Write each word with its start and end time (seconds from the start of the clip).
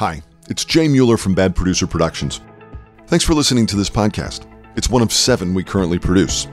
Hi, 0.00 0.22
it's 0.48 0.64
Jay 0.64 0.88
Mueller 0.88 1.18
from 1.18 1.34
Bad 1.34 1.54
Producer 1.54 1.86
Productions. 1.86 2.40
Thanks 3.08 3.22
for 3.22 3.34
listening 3.34 3.66
to 3.66 3.76
this 3.76 3.90
podcast. 3.90 4.46
It's 4.74 4.88
one 4.88 5.02
of 5.02 5.12
seven 5.12 5.52
we 5.52 5.62
currently 5.62 5.98
produce. 5.98 6.46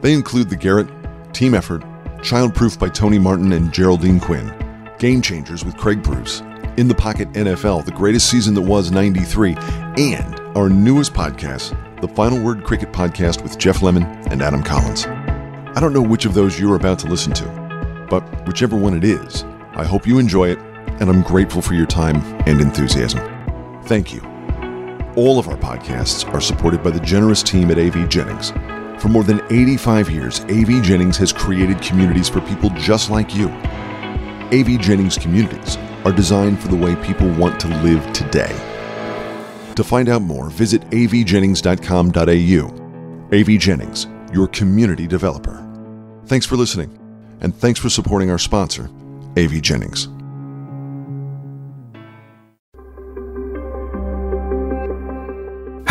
They 0.00 0.14
include 0.14 0.48
The 0.48 0.56
Garret, 0.56 0.88
Team 1.34 1.52
Effort, 1.52 1.82
Childproof 2.22 2.78
by 2.78 2.88
Tony 2.88 3.18
Martin 3.18 3.52
and 3.52 3.74
Geraldine 3.74 4.18
Quinn, 4.18 4.50
Game 4.98 5.20
Changers 5.20 5.66
with 5.66 5.76
Craig 5.76 6.02
Bruce, 6.02 6.40
In 6.78 6.88
the 6.88 6.94
Pocket 6.94 7.30
NFL, 7.32 7.84
the 7.84 7.92
greatest 7.92 8.30
season 8.30 8.54
that 8.54 8.62
was 8.62 8.90
93, 8.90 9.54
and 9.98 10.40
our 10.56 10.70
newest 10.70 11.12
podcast, 11.12 11.76
the 12.00 12.08
Final 12.08 12.42
Word 12.42 12.64
Cricket 12.64 12.90
Podcast 12.90 13.42
with 13.42 13.58
Geoff 13.58 13.82
Lemon 13.82 14.04
and 14.30 14.40
Adam 14.40 14.62
Collins. 14.62 15.04
I 15.04 15.78
don't 15.78 15.92
know 15.92 16.00
which 16.00 16.24
of 16.24 16.32
those 16.32 16.58
you're 16.58 16.76
about 16.76 16.98
to 17.00 17.06
listen 17.06 17.34
to, 17.34 18.06
but 18.08 18.22
whichever 18.46 18.78
one 18.78 18.96
it 18.96 19.04
is, 19.04 19.44
I 19.74 19.84
hope 19.84 20.06
you 20.06 20.18
enjoy 20.18 20.48
it 20.48 20.71
and 21.00 21.08
I'm 21.08 21.22
grateful 21.22 21.62
for 21.62 21.74
your 21.74 21.86
time 21.86 22.16
and 22.46 22.60
enthusiasm. 22.60 23.20
Thank 23.84 24.12
you. 24.12 24.20
All 25.16 25.38
of 25.38 25.48
our 25.48 25.56
podcasts 25.56 26.30
are 26.32 26.40
supported 26.40 26.82
by 26.82 26.90
the 26.90 27.00
generous 27.00 27.42
team 27.42 27.70
at 27.70 27.78
AV 27.78 28.08
Jennings. 28.08 28.52
For 29.00 29.08
more 29.08 29.24
than 29.24 29.40
85 29.50 30.10
years, 30.10 30.40
AV 30.44 30.82
Jennings 30.82 31.16
has 31.18 31.32
created 31.32 31.82
communities 31.82 32.28
for 32.28 32.40
people 32.42 32.70
just 32.70 33.10
like 33.10 33.34
you. 33.34 33.48
AV 34.52 34.80
Jennings 34.80 35.18
communities 35.18 35.76
are 36.04 36.12
designed 36.12 36.60
for 36.60 36.68
the 36.68 36.76
way 36.76 36.94
people 36.96 37.28
want 37.34 37.58
to 37.60 37.68
live 37.82 38.12
today. 38.12 38.54
To 39.76 39.84
find 39.84 40.08
out 40.08 40.22
more, 40.22 40.50
visit 40.50 40.82
avjennings.com.au. 40.90 43.36
AV 43.36 43.58
Jennings, 43.58 44.06
your 44.32 44.48
community 44.48 45.06
developer. 45.06 45.58
Thanks 46.26 46.46
for 46.46 46.56
listening, 46.56 46.98
and 47.40 47.54
thanks 47.54 47.80
for 47.80 47.88
supporting 47.88 48.30
our 48.30 48.38
sponsor, 48.38 48.90
AV 49.36 49.62
Jennings. 49.62 50.08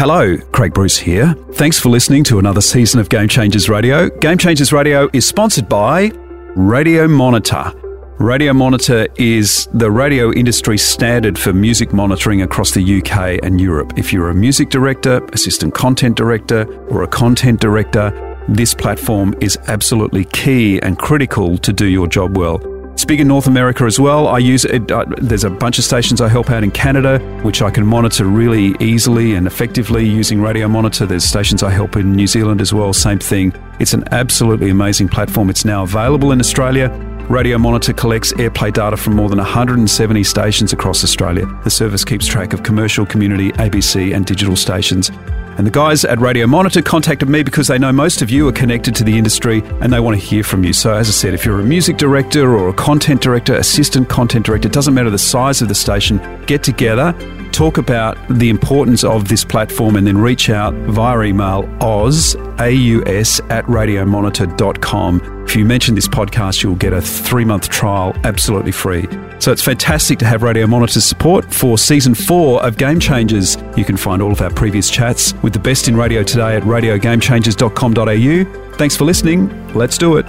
Hello, 0.01 0.35
Craig 0.51 0.73
Bruce 0.73 0.97
here. 0.97 1.35
Thanks 1.51 1.79
for 1.79 1.89
listening 1.89 2.23
to 2.23 2.39
another 2.39 2.59
season 2.59 2.99
of 2.99 3.07
Game 3.07 3.27
Changers 3.27 3.69
Radio. 3.69 4.09
Game 4.09 4.39
Changers 4.39 4.73
Radio 4.73 5.07
is 5.13 5.27
sponsored 5.27 5.69
by 5.69 6.11
Radio 6.55 7.07
Monitor. 7.07 7.71
Radio 8.17 8.51
Monitor 8.51 9.05
is 9.17 9.69
the 9.75 9.91
radio 9.91 10.33
industry 10.33 10.79
standard 10.79 11.37
for 11.37 11.53
music 11.53 11.93
monitoring 11.93 12.41
across 12.41 12.71
the 12.71 12.81
UK 12.81 13.43
and 13.43 13.61
Europe. 13.61 13.93
If 13.95 14.11
you're 14.11 14.31
a 14.31 14.33
music 14.33 14.71
director, 14.71 15.23
assistant 15.33 15.75
content 15.75 16.17
director, 16.17 16.65
or 16.87 17.03
a 17.03 17.07
content 17.07 17.61
director, 17.61 18.09
this 18.49 18.73
platform 18.73 19.35
is 19.39 19.55
absolutely 19.67 20.25
key 20.25 20.81
and 20.81 20.97
critical 20.97 21.59
to 21.59 21.71
do 21.71 21.85
your 21.85 22.07
job 22.07 22.35
well. 22.35 22.57
Speak 22.95 23.19
in 23.19 23.27
North 23.27 23.47
America 23.47 23.85
as 23.85 23.99
well. 23.99 24.27
I 24.27 24.37
use 24.37 24.63
it. 24.65 24.91
Uh, 24.91 25.05
there's 25.17 25.43
a 25.43 25.49
bunch 25.49 25.79
of 25.79 25.83
stations 25.83 26.21
I 26.21 26.27
help 26.27 26.49
out 26.49 26.63
in 26.63 26.71
Canada, 26.71 27.19
which 27.41 27.61
I 27.61 27.71
can 27.71 27.85
monitor 27.85 28.25
really 28.25 28.75
easily 28.79 29.33
and 29.33 29.47
effectively 29.47 30.07
using 30.07 30.41
Radio 30.41 30.67
Monitor. 30.67 31.05
There's 31.05 31.23
stations 31.23 31.63
I 31.63 31.71
help 31.71 31.95
in 31.95 32.13
New 32.13 32.27
Zealand 32.27 32.61
as 32.61 32.73
well. 32.73 32.93
Same 32.93 33.19
thing. 33.19 33.53
It's 33.79 33.93
an 33.93 34.03
absolutely 34.11 34.69
amazing 34.69 35.09
platform. 35.09 35.49
It's 35.49 35.65
now 35.65 35.83
available 35.83 36.31
in 36.31 36.39
Australia. 36.39 36.89
Radio 37.29 37.57
Monitor 37.57 37.93
collects 37.93 38.33
airplay 38.33 38.73
data 38.73 38.97
from 38.97 39.15
more 39.15 39.29
than 39.29 39.37
170 39.37 40.23
stations 40.23 40.73
across 40.73 41.03
Australia. 41.03 41.45
The 41.63 41.69
service 41.69 42.03
keeps 42.03 42.27
track 42.27 42.51
of 42.51 42.61
commercial, 42.61 43.05
community, 43.05 43.51
ABC, 43.53 44.13
and 44.13 44.25
digital 44.25 44.55
stations. 44.55 45.11
And 45.61 45.67
the 45.67 45.71
guys 45.71 46.03
at 46.05 46.19
Radio 46.19 46.47
Monitor 46.47 46.81
contacted 46.81 47.29
me 47.29 47.43
because 47.43 47.67
they 47.67 47.77
know 47.77 47.91
most 47.91 48.23
of 48.23 48.31
you 48.31 48.47
are 48.47 48.51
connected 48.51 48.95
to 48.95 49.03
the 49.03 49.15
industry 49.15 49.61
and 49.79 49.93
they 49.93 49.99
want 49.99 50.19
to 50.19 50.25
hear 50.25 50.43
from 50.43 50.63
you. 50.63 50.73
So, 50.73 50.91
as 50.95 51.07
I 51.07 51.11
said, 51.11 51.35
if 51.35 51.45
you're 51.45 51.59
a 51.59 51.63
music 51.63 51.97
director 51.97 52.55
or 52.55 52.69
a 52.69 52.73
content 52.73 53.21
director, 53.21 53.53
assistant 53.53 54.09
content 54.09 54.43
director, 54.43 54.69
it 54.69 54.73
doesn't 54.73 54.95
matter 54.95 55.11
the 55.11 55.19
size 55.19 55.61
of 55.61 55.67
the 55.67 55.75
station, 55.75 56.17
get 56.47 56.63
together, 56.63 57.13
talk 57.51 57.77
about 57.77 58.17
the 58.29 58.49
importance 58.49 59.03
of 59.03 59.27
this 59.27 59.43
platform, 59.43 59.95
and 59.95 60.07
then 60.07 60.17
reach 60.17 60.49
out 60.49 60.73
via 60.73 61.21
email 61.21 61.69
oz, 61.81 62.35
A-U-S, 62.59 63.39
at 63.49 63.65
radiomonitor.com. 63.65 65.45
If 65.45 65.55
you 65.55 65.65
mention 65.65 65.95
this 65.95 66.07
podcast, 66.07 66.63
you'll 66.63 66.75
get 66.75 66.93
a 66.93 67.01
three 67.01 67.45
month 67.45 67.69
trial 67.69 68.15
absolutely 68.23 68.71
free. 68.71 69.07
So 69.39 69.51
it's 69.51 69.61
fantastic 69.61 70.19
to 70.19 70.25
have 70.25 70.43
Radio 70.43 70.67
Monitor's 70.67 71.03
support 71.03 71.51
for 71.53 71.77
season 71.77 72.13
four 72.13 72.63
of 72.63 72.77
Game 72.77 72.99
Changers. 72.99 73.57
You 73.75 73.83
can 73.83 73.97
find 73.97 74.21
all 74.21 74.31
of 74.31 74.41
our 74.41 74.51
previous 74.51 74.89
chats 74.89 75.33
with 75.41 75.53
the 75.53 75.59
best 75.59 75.87
in 75.87 75.97
radio 75.97 76.23
today 76.23 76.55
at 76.55 76.63
radiogamechangers.com.au. 76.63 78.77
Thanks 78.77 78.95
for 78.95 79.03
listening. 79.03 79.73
Let's 79.73 79.97
do 79.97 80.17
it. 80.17 80.25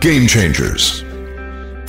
Game 0.00 0.26
Changers. 0.26 1.04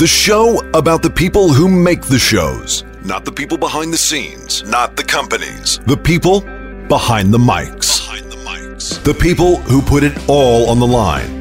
The 0.04 0.08
show 0.08 0.60
about 0.74 1.02
the 1.02 1.10
people 1.10 1.54
who 1.54 1.70
make 1.70 2.02
the 2.02 2.20
shows, 2.20 2.84
not 3.06 3.24
the 3.24 3.32
people 3.32 3.58
behind 3.58 3.94
the 3.94 3.98
scenes, 3.98 4.62
not 4.64 4.98
the 4.98 5.04
companies. 5.06 5.80
The 5.86 5.96
people 5.96 6.42
behind 6.90 7.34
the 7.34 7.38
mics. 7.38 8.06
Behind 8.06 8.30
the 8.30 8.36
mics. 8.36 9.02
The 9.02 9.14
people 9.14 9.62
who 9.62 9.82
put 9.82 10.04
it 10.04 10.12
all 10.28 10.70
on 10.70 10.82
the 10.82 10.86
line. 10.86 11.40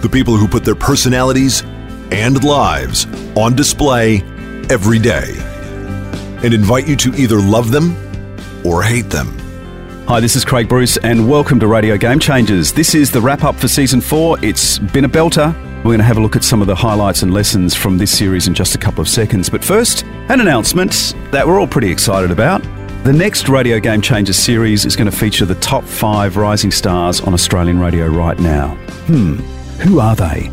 The 0.00 0.08
people 0.08 0.34
who 0.38 0.48
put 0.48 0.64
their 0.64 0.74
personalities 0.74 1.62
and 2.10 2.42
lives 2.42 3.06
on 3.36 3.54
display 3.54 4.22
every 4.70 4.98
day. 4.98 5.34
And 6.42 6.54
invite 6.54 6.88
you 6.88 6.96
to 6.96 7.14
either 7.16 7.38
love 7.38 7.70
them 7.70 7.94
or 8.64 8.82
hate 8.82 9.10
them. 9.10 9.38
Hi, 10.08 10.20
this 10.20 10.36
is 10.36 10.44
Craig 10.46 10.70
Bruce, 10.70 10.96
and 10.96 11.28
welcome 11.28 11.60
to 11.60 11.66
Radio 11.66 11.98
Game 11.98 12.18
Changers. 12.18 12.72
This 12.72 12.94
is 12.94 13.10
the 13.10 13.20
wrap 13.20 13.44
up 13.44 13.56
for 13.56 13.68
season 13.68 14.00
four. 14.00 14.42
It's 14.42 14.78
been 14.78 15.04
a 15.04 15.08
belter. 15.10 15.54
We're 15.80 15.92
going 15.92 15.98
to 15.98 16.04
have 16.04 16.18
a 16.18 16.20
look 16.20 16.36
at 16.36 16.44
some 16.44 16.60
of 16.60 16.66
the 16.66 16.74
highlights 16.74 17.22
and 17.22 17.32
lessons 17.32 17.74
from 17.74 17.96
this 17.96 18.16
series 18.16 18.46
in 18.46 18.54
just 18.54 18.74
a 18.74 18.78
couple 18.78 19.00
of 19.00 19.08
seconds. 19.08 19.48
But 19.48 19.64
first, 19.64 20.04
an 20.28 20.40
announcement 20.40 21.14
that 21.30 21.46
we're 21.46 21.58
all 21.58 21.66
pretty 21.66 21.90
excited 21.90 22.30
about. 22.30 22.62
The 23.04 23.12
next 23.14 23.48
Radio 23.48 23.80
Game 23.80 24.02
Changers 24.02 24.36
series 24.36 24.84
is 24.84 24.94
going 24.94 25.10
to 25.10 25.16
feature 25.16 25.46
the 25.46 25.54
top 25.54 25.84
five 25.84 26.36
rising 26.36 26.70
stars 26.70 27.22
on 27.22 27.32
Australian 27.32 27.78
radio 27.78 28.08
right 28.08 28.38
now. 28.38 28.74
Hmm, 29.06 29.36
who 29.80 30.00
are 30.00 30.14
they? 30.14 30.50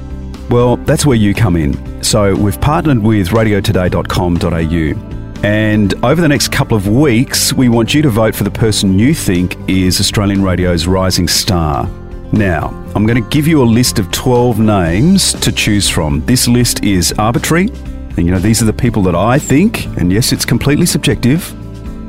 Well, 0.50 0.78
that's 0.78 1.06
where 1.06 1.18
you 1.18 1.34
come 1.34 1.58
in. 1.58 2.02
So 2.02 2.34
we've 2.34 2.60
partnered 2.62 3.00
with 3.00 3.28
radiotoday.com.au 3.30 5.18
and 5.44 5.94
over 6.04 6.20
the 6.20 6.28
next 6.28 6.52
couple 6.52 6.76
of 6.76 6.88
weeks, 6.88 7.54
we 7.54 7.70
want 7.70 7.94
you 7.94 8.02
to 8.02 8.10
vote 8.10 8.34
for 8.34 8.44
the 8.44 8.52
person 8.52 8.98
you 8.98 9.14
think 9.14 9.56
is 9.70 10.00
Australian 10.00 10.42
radio's 10.42 10.88
rising 10.88 11.28
star. 11.28 11.88
Now, 12.32 12.68
I'm 12.94 13.06
going 13.06 13.22
to 13.22 13.30
give 13.30 13.48
you 13.48 13.62
a 13.62 13.66
list 13.66 14.00
of 14.00 14.12
12 14.12 14.60
names 14.60 15.34
to 15.34 15.52
choose 15.52 15.90
from. 15.90 16.26
This 16.26 16.48
list 16.48 16.84
is 16.84 17.14
arbitrary. 17.18 17.70
And 18.18 18.26
you 18.26 18.32
know, 18.32 18.40
these 18.40 18.62
are 18.62 18.66
the 18.66 18.74
people 18.74 19.02
that 19.04 19.16
I 19.16 19.40
think, 19.40 19.86
and 19.98 20.12
yes, 20.12 20.32
it's 20.32 20.46
completely 20.46 20.86
subjective. 20.86 21.54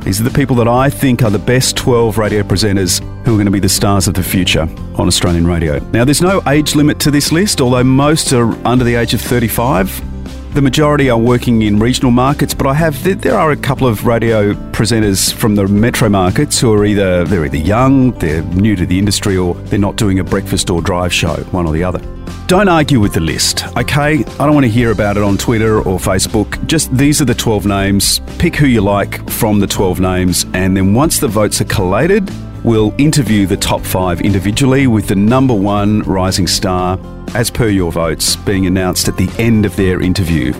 These 0.05 0.21
are 0.21 0.25
the 0.25 0.31
people 0.31 0.56
that 0.56 0.67
I 0.67 0.89
think 0.91 1.23
are 1.23 1.31
the 1.31 1.39
best 1.39 1.77
12 1.77 2.19
radio 2.19 2.43
presenters 2.43 3.01
who 3.25 3.34
are 3.34 3.37
going 3.37 3.45
to 3.45 3.53
be 3.53 3.61
the 3.61 3.69
stars 3.69 4.09
of 4.09 4.15
the 4.15 4.23
future 4.23 4.62
on 4.97 5.06
Australian 5.06 5.47
radio. 5.47 5.79
Now, 5.91 6.05
there's 6.05 6.23
no 6.23 6.43
age 6.49 6.75
limit 6.75 6.99
to 7.00 7.11
this 7.11 7.31
list, 7.31 7.61
although 7.61 7.85
most 7.85 8.33
are 8.33 8.50
under 8.67 8.85
the 8.85 8.95
age 8.95 9.12
of 9.15 9.21
35. 9.21 10.18
The 10.55 10.63
majority 10.63 11.09
are 11.11 11.19
working 11.19 11.63
in 11.63 11.79
regional 11.79 12.11
markets, 12.11 12.55
but 12.55 12.67
I 12.67 12.75
have 12.75 13.05
there 13.23 13.39
are 13.39 13.53
a 13.53 13.57
couple 13.57 13.87
of 13.87 14.07
radio 14.07 14.55
presenters 14.73 15.33
from 15.33 15.55
the 15.55 15.69
metro 15.69 16.09
markets 16.09 16.59
who 16.59 16.73
are 16.73 16.85
either 16.85 17.25
they're 17.25 17.45
either 17.45 17.59
young, 17.59 18.13
they're 18.13 18.43
new 18.43 18.75
to 18.75 18.87
the 18.87 18.99
industry, 18.99 19.37
or 19.37 19.55
they're 19.55 19.79
not 19.79 19.97
doing 19.97 20.19
a 20.19 20.25
breakfast 20.25 20.71
or 20.71 20.81
drive 20.81 21.13
show, 21.13 21.37
one 21.53 21.67
or 21.67 21.73
the 21.73 21.85
other. 21.85 22.01
Don't 22.49 22.69
argue 22.69 22.99
with 22.99 23.13
the 23.13 23.21
list, 23.21 23.67
okay? 23.77 24.25
I 24.25 24.47
don't 24.47 24.55
want 24.55 24.65
to 24.65 24.71
hear 24.71 24.91
about 24.91 25.19
it 25.19 25.23
on 25.23 25.37
Twitter 25.37 25.79
or 25.79 25.99
Facebook. 25.99 26.67
Just 26.67 26.91
these 26.97 27.21
are 27.21 27.27
the 27.27 27.35
12 27.35 27.67
names. 27.67 28.21
Pick 28.39 28.57
who 28.57 28.67
you 28.67 28.81
like 28.81 29.29
from 29.31 29.61
the 29.61 29.67
12 29.67 30.01
names, 30.01 30.47
and 30.55 30.77
then 30.77 30.95
once 30.95 31.21
the 31.21 31.29
votes 31.29 31.61
are 31.61 31.67
collated, 31.67 32.29
we'll 32.65 32.95
interview 32.99 33.47
the 33.47 33.57
top 33.57 33.83
five 33.83 34.21
individually 34.21 34.87
with 34.87 35.09
the 35.09 35.17
number 35.17 35.55
one 35.55 36.01
rising 36.03 36.47
star 36.47 36.99
as 37.35 37.51
per 37.51 37.69
your 37.69 37.93
votes, 37.93 38.37
being 38.37 38.67
announced 38.67 39.09
at 39.09 39.17
the 39.17 39.31
end 39.39 39.67
of 39.67 39.75
their 39.77 40.01
interview. 40.01 40.53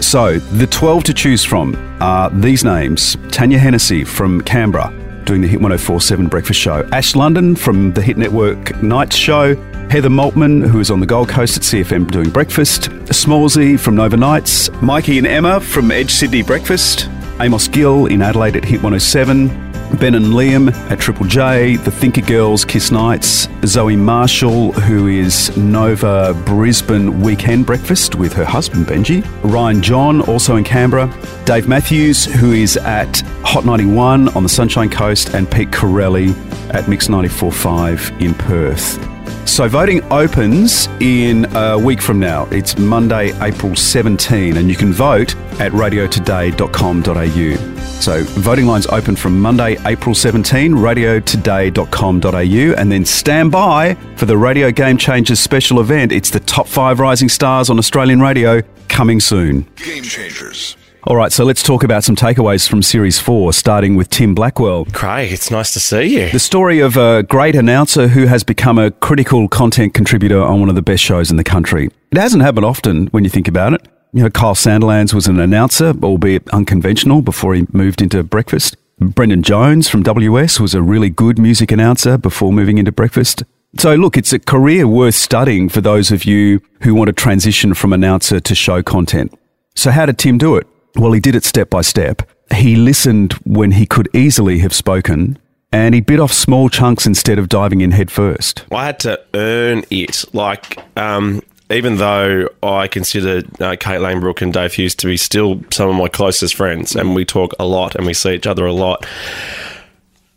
So, 0.00 0.38
the 0.38 0.66
12 0.66 1.04
to 1.04 1.14
choose 1.14 1.44
from 1.44 1.74
are 2.00 2.30
these 2.30 2.64
names. 2.64 3.16
Tanya 3.30 3.58
Hennessy 3.58 4.04
from 4.04 4.40
Canberra, 4.40 4.92
doing 5.24 5.40
the 5.40 5.48
Hit 5.48 5.60
1047 5.60 6.28
breakfast 6.28 6.60
show, 6.60 6.86
Ash 6.92 7.14
London 7.14 7.54
from 7.56 7.92
the 7.92 8.02
Hit 8.02 8.16
Network 8.16 8.82
Nights 8.82 9.16
show, 9.16 9.54
Heather 9.90 10.08
Maltman, 10.08 10.66
who 10.66 10.80
is 10.80 10.90
on 10.90 11.00
the 11.00 11.06
Gold 11.06 11.28
Coast 11.28 11.56
at 11.56 11.62
CFM 11.62 12.10
doing 12.10 12.30
breakfast, 12.30 12.90
Smallsy 13.06 13.78
from 13.78 13.94
Nova 13.94 14.16
Nights, 14.16 14.70
Mikey 14.82 15.18
and 15.18 15.26
Emma 15.26 15.60
from 15.60 15.90
Edge 15.90 16.10
Sydney 16.10 16.42
Breakfast, 16.42 17.08
Amos 17.40 17.68
Gill 17.68 18.06
in 18.06 18.22
Adelaide 18.22 18.56
at 18.56 18.64
Hit 18.64 18.82
107, 18.82 19.63
Ben 19.94 20.14
and 20.14 20.26
Liam 20.26 20.72
at 20.90 20.98
Triple 20.98 21.26
J, 21.26 21.76
the 21.76 21.90
Thinker 21.90 22.20
Girls, 22.20 22.64
Kiss 22.64 22.90
Nights, 22.90 23.48
Zoe 23.64 23.96
Marshall, 23.96 24.72
who 24.72 25.06
is 25.06 25.56
Nova 25.56 26.34
Brisbane 26.44 27.20
Weekend 27.20 27.66
Breakfast 27.66 28.14
with 28.14 28.32
her 28.32 28.44
husband 28.44 28.86
Benji, 28.86 29.24
Ryan 29.42 29.82
John, 29.82 30.20
also 30.22 30.56
in 30.56 30.64
Canberra, 30.64 31.12
Dave 31.44 31.68
Matthews, 31.68 32.24
who 32.24 32.52
is 32.52 32.76
at 32.76 33.20
Hot 33.42 33.64
91 33.64 34.28
on 34.36 34.42
the 34.42 34.48
Sunshine 34.48 34.90
Coast, 34.90 35.34
and 35.34 35.50
Pete 35.50 35.70
Curulli 35.70 36.34
at 36.74 36.88
Mix 36.88 37.08
94.5 37.08 38.20
in 38.20 38.34
Perth. 38.34 39.13
So 39.46 39.68
voting 39.68 40.02
opens 40.12 40.88
in 41.00 41.46
a 41.54 41.78
week 41.78 42.02
from 42.02 42.18
now. 42.18 42.46
It's 42.46 42.76
Monday, 42.78 43.32
April 43.40 43.76
17, 43.76 44.56
and 44.56 44.68
you 44.68 44.74
can 44.76 44.92
vote 44.92 45.36
at 45.60 45.70
radiotoday.com.au. 45.72 47.74
So 48.00 48.22
voting 48.24 48.66
lines 48.66 48.86
open 48.88 49.16
from 49.16 49.40
Monday, 49.40 49.76
April 49.86 50.14
17, 50.14 50.72
radiotoday.com.au, 50.72 52.80
and 52.80 52.92
then 52.92 53.04
stand 53.04 53.52
by 53.52 53.94
for 54.16 54.26
the 54.26 54.36
Radio 54.36 54.70
Game 54.70 54.98
Changers 54.98 55.40
special 55.40 55.80
event. 55.80 56.12
It's 56.12 56.30
the 56.30 56.40
top 56.40 56.66
five 56.66 57.00
rising 57.00 57.28
stars 57.28 57.70
on 57.70 57.78
Australian 57.78 58.20
radio 58.20 58.60
coming 58.88 59.20
soon. 59.20 59.62
Game 59.76 60.02
Changers. 60.02 60.76
All 61.06 61.16
right, 61.16 61.30
so 61.30 61.44
let's 61.44 61.62
talk 61.62 61.84
about 61.84 62.02
some 62.02 62.16
takeaways 62.16 62.66
from 62.66 62.82
Series 62.82 63.18
4, 63.18 63.52
starting 63.52 63.94
with 63.94 64.08
Tim 64.08 64.34
Blackwell. 64.34 64.86
Craig, 64.86 65.32
it's 65.32 65.50
nice 65.50 65.70
to 65.74 65.80
see 65.80 66.04
you. 66.04 66.30
The 66.30 66.38
story 66.38 66.80
of 66.80 66.96
a 66.96 67.24
great 67.24 67.54
announcer 67.54 68.08
who 68.08 68.24
has 68.24 68.42
become 68.42 68.78
a 68.78 68.90
critical 68.90 69.46
content 69.46 69.92
contributor 69.92 70.42
on 70.42 70.60
one 70.60 70.70
of 70.70 70.76
the 70.76 70.82
best 70.82 71.02
shows 71.02 71.30
in 71.30 71.36
the 71.36 71.44
country. 71.44 71.90
It 72.10 72.16
hasn't 72.16 72.42
happened 72.42 72.64
often 72.64 73.08
when 73.08 73.22
you 73.22 73.28
think 73.28 73.48
about 73.48 73.74
it. 73.74 73.86
You 74.14 74.22
know, 74.22 74.30
Kyle 74.30 74.54
Sandilands 74.54 75.12
was 75.12 75.26
an 75.26 75.38
announcer, 75.38 75.92
albeit 76.02 76.48
unconventional, 76.54 77.20
before 77.20 77.54
he 77.54 77.66
moved 77.70 78.00
into 78.00 78.22
breakfast. 78.22 78.74
Brendan 78.98 79.42
Jones 79.42 79.90
from 79.90 80.04
WS 80.04 80.58
was 80.58 80.72
a 80.72 80.80
really 80.80 81.10
good 81.10 81.38
music 81.38 81.70
announcer 81.70 82.16
before 82.16 82.50
moving 82.50 82.78
into 82.78 82.92
breakfast. 82.92 83.42
So, 83.76 83.94
look, 83.94 84.16
it's 84.16 84.32
a 84.32 84.38
career 84.38 84.88
worth 84.88 85.16
studying 85.16 85.68
for 85.68 85.82
those 85.82 86.10
of 86.10 86.24
you 86.24 86.62
who 86.80 86.94
want 86.94 87.08
to 87.08 87.12
transition 87.12 87.74
from 87.74 87.92
announcer 87.92 88.40
to 88.40 88.54
show 88.54 88.82
content. 88.82 89.38
So, 89.74 89.90
how 89.90 90.06
did 90.06 90.16
Tim 90.16 90.38
do 90.38 90.56
it? 90.56 90.66
Well, 90.96 91.12
he 91.12 91.20
did 91.20 91.34
it 91.34 91.44
step 91.44 91.70
by 91.70 91.80
step. 91.82 92.22
He 92.54 92.76
listened 92.76 93.32
when 93.44 93.72
he 93.72 93.86
could 93.86 94.08
easily 94.14 94.58
have 94.60 94.72
spoken, 94.72 95.38
and 95.72 95.94
he 95.94 96.00
bit 96.00 96.20
off 96.20 96.32
small 96.32 96.68
chunks 96.68 97.06
instead 97.06 97.38
of 97.38 97.48
diving 97.48 97.80
in 97.80 97.90
head 97.90 98.10
first. 98.10 98.64
I 98.70 98.86
had 98.86 98.98
to 99.00 99.20
earn 99.34 99.84
it. 99.90 100.24
Like, 100.32 100.78
um, 100.96 101.42
even 101.70 101.96
though 101.96 102.48
I 102.62 102.86
consider 102.86 103.42
uh, 103.60 103.76
Kate 103.80 104.00
Langbroek 104.00 104.42
and 104.42 104.52
Dave 104.52 104.74
Hughes 104.74 104.94
to 104.96 105.06
be 105.06 105.16
still 105.16 105.64
some 105.72 105.88
of 105.88 105.96
my 105.96 106.08
closest 106.08 106.54
friends, 106.54 106.94
and 106.94 107.14
we 107.14 107.24
talk 107.24 107.54
a 107.58 107.66
lot 107.66 107.96
and 107.96 108.06
we 108.06 108.14
see 108.14 108.34
each 108.34 108.46
other 108.46 108.66
a 108.66 108.72
lot, 108.72 109.04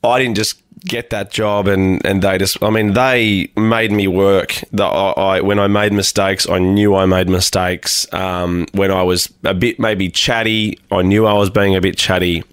I 0.04 0.20
didn't 0.20 0.36
just 0.38 0.62
get 0.88 1.10
that 1.12 1.32
job 1.32 1.68
and, 1.68 2.04
and 2.06 2.22
they 2.22 2.38
just 2.38 2.62
I 2.64 2.70
mean 2.70 2.94
they 2.94 3.52
made 3.56 3.92
me 3.92 4.08
work. 4.08 4.56
That 4.72 4.88
I, 4.88 5.12
I, 5.12 5.42
when 5.42 5.60
I 5.60 5.68
made 5.68 5.94
mistakes 5.94 6.50
I 6.50 6.60
knew 6.60 6.96
I 6.96 7.06
made 7.06 7.30
mistakes. 7.30 8.12
Um, 8.14 8.68
when 8.74 8.92
I 8.92 9.04
was 9.04 9.32
a 9.44 9.54
bit 9.54 9.80
maybe 9.80 10.10
chatty 10.10 10.80
I 10.92 11.02
knew 11.02 11.26
I 11.26 11.34
was 11.34 11.50
being 11.50 11.76
a 11.76 11.82
bit 11.82 11.98
chatty. 11.98 12.44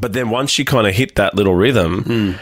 But 0.00 0.12
then 0.12 0.30
once 0.30 0.58
you 0.58 0.64
kind 0.64 0.86
of 0.86 0.94
hit 0.94 1.14
that 1.16 1.34
little 1.34 1.54
rhythm 1.54 2.02
Hmm. 2.02 2.32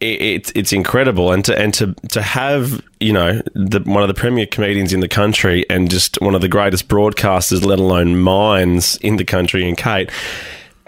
it, 0.00 0.22
it, 0.22 0.52
it's 0.56 0.72
incredible. 0.72 1.32
And 1.32 1.44
to 1.46 1.58
and 1.58 1.72
to 1.74 1.94
to 2.10 2.22
have 2.22 2.82
you 3.00 3.12
know 3.12 3.42
the, 3.54 3.80
one 3.80 4.02
of 4.02 4.08
the 4.08 4.14
premier 4.14 4.46
comedians 4.46 4.92
in 4.92 5.00
the 5.00 5.08
country 5.08 5.64
and 5.68 5.90
just 5.90 6.20
one 6.20 6.34
of 6.34 6.40
the 6.40 6.48
greatest 6.48 6.88
broadcasters 6.88 7.64
let 7.64 7.78
alone 7.78 8.18
minds 8.20 8.96
in 9.02 9.16
the 9.16 9.24
country 9.24 9.66
and 9.68 9.76
Kate 9.76 10.10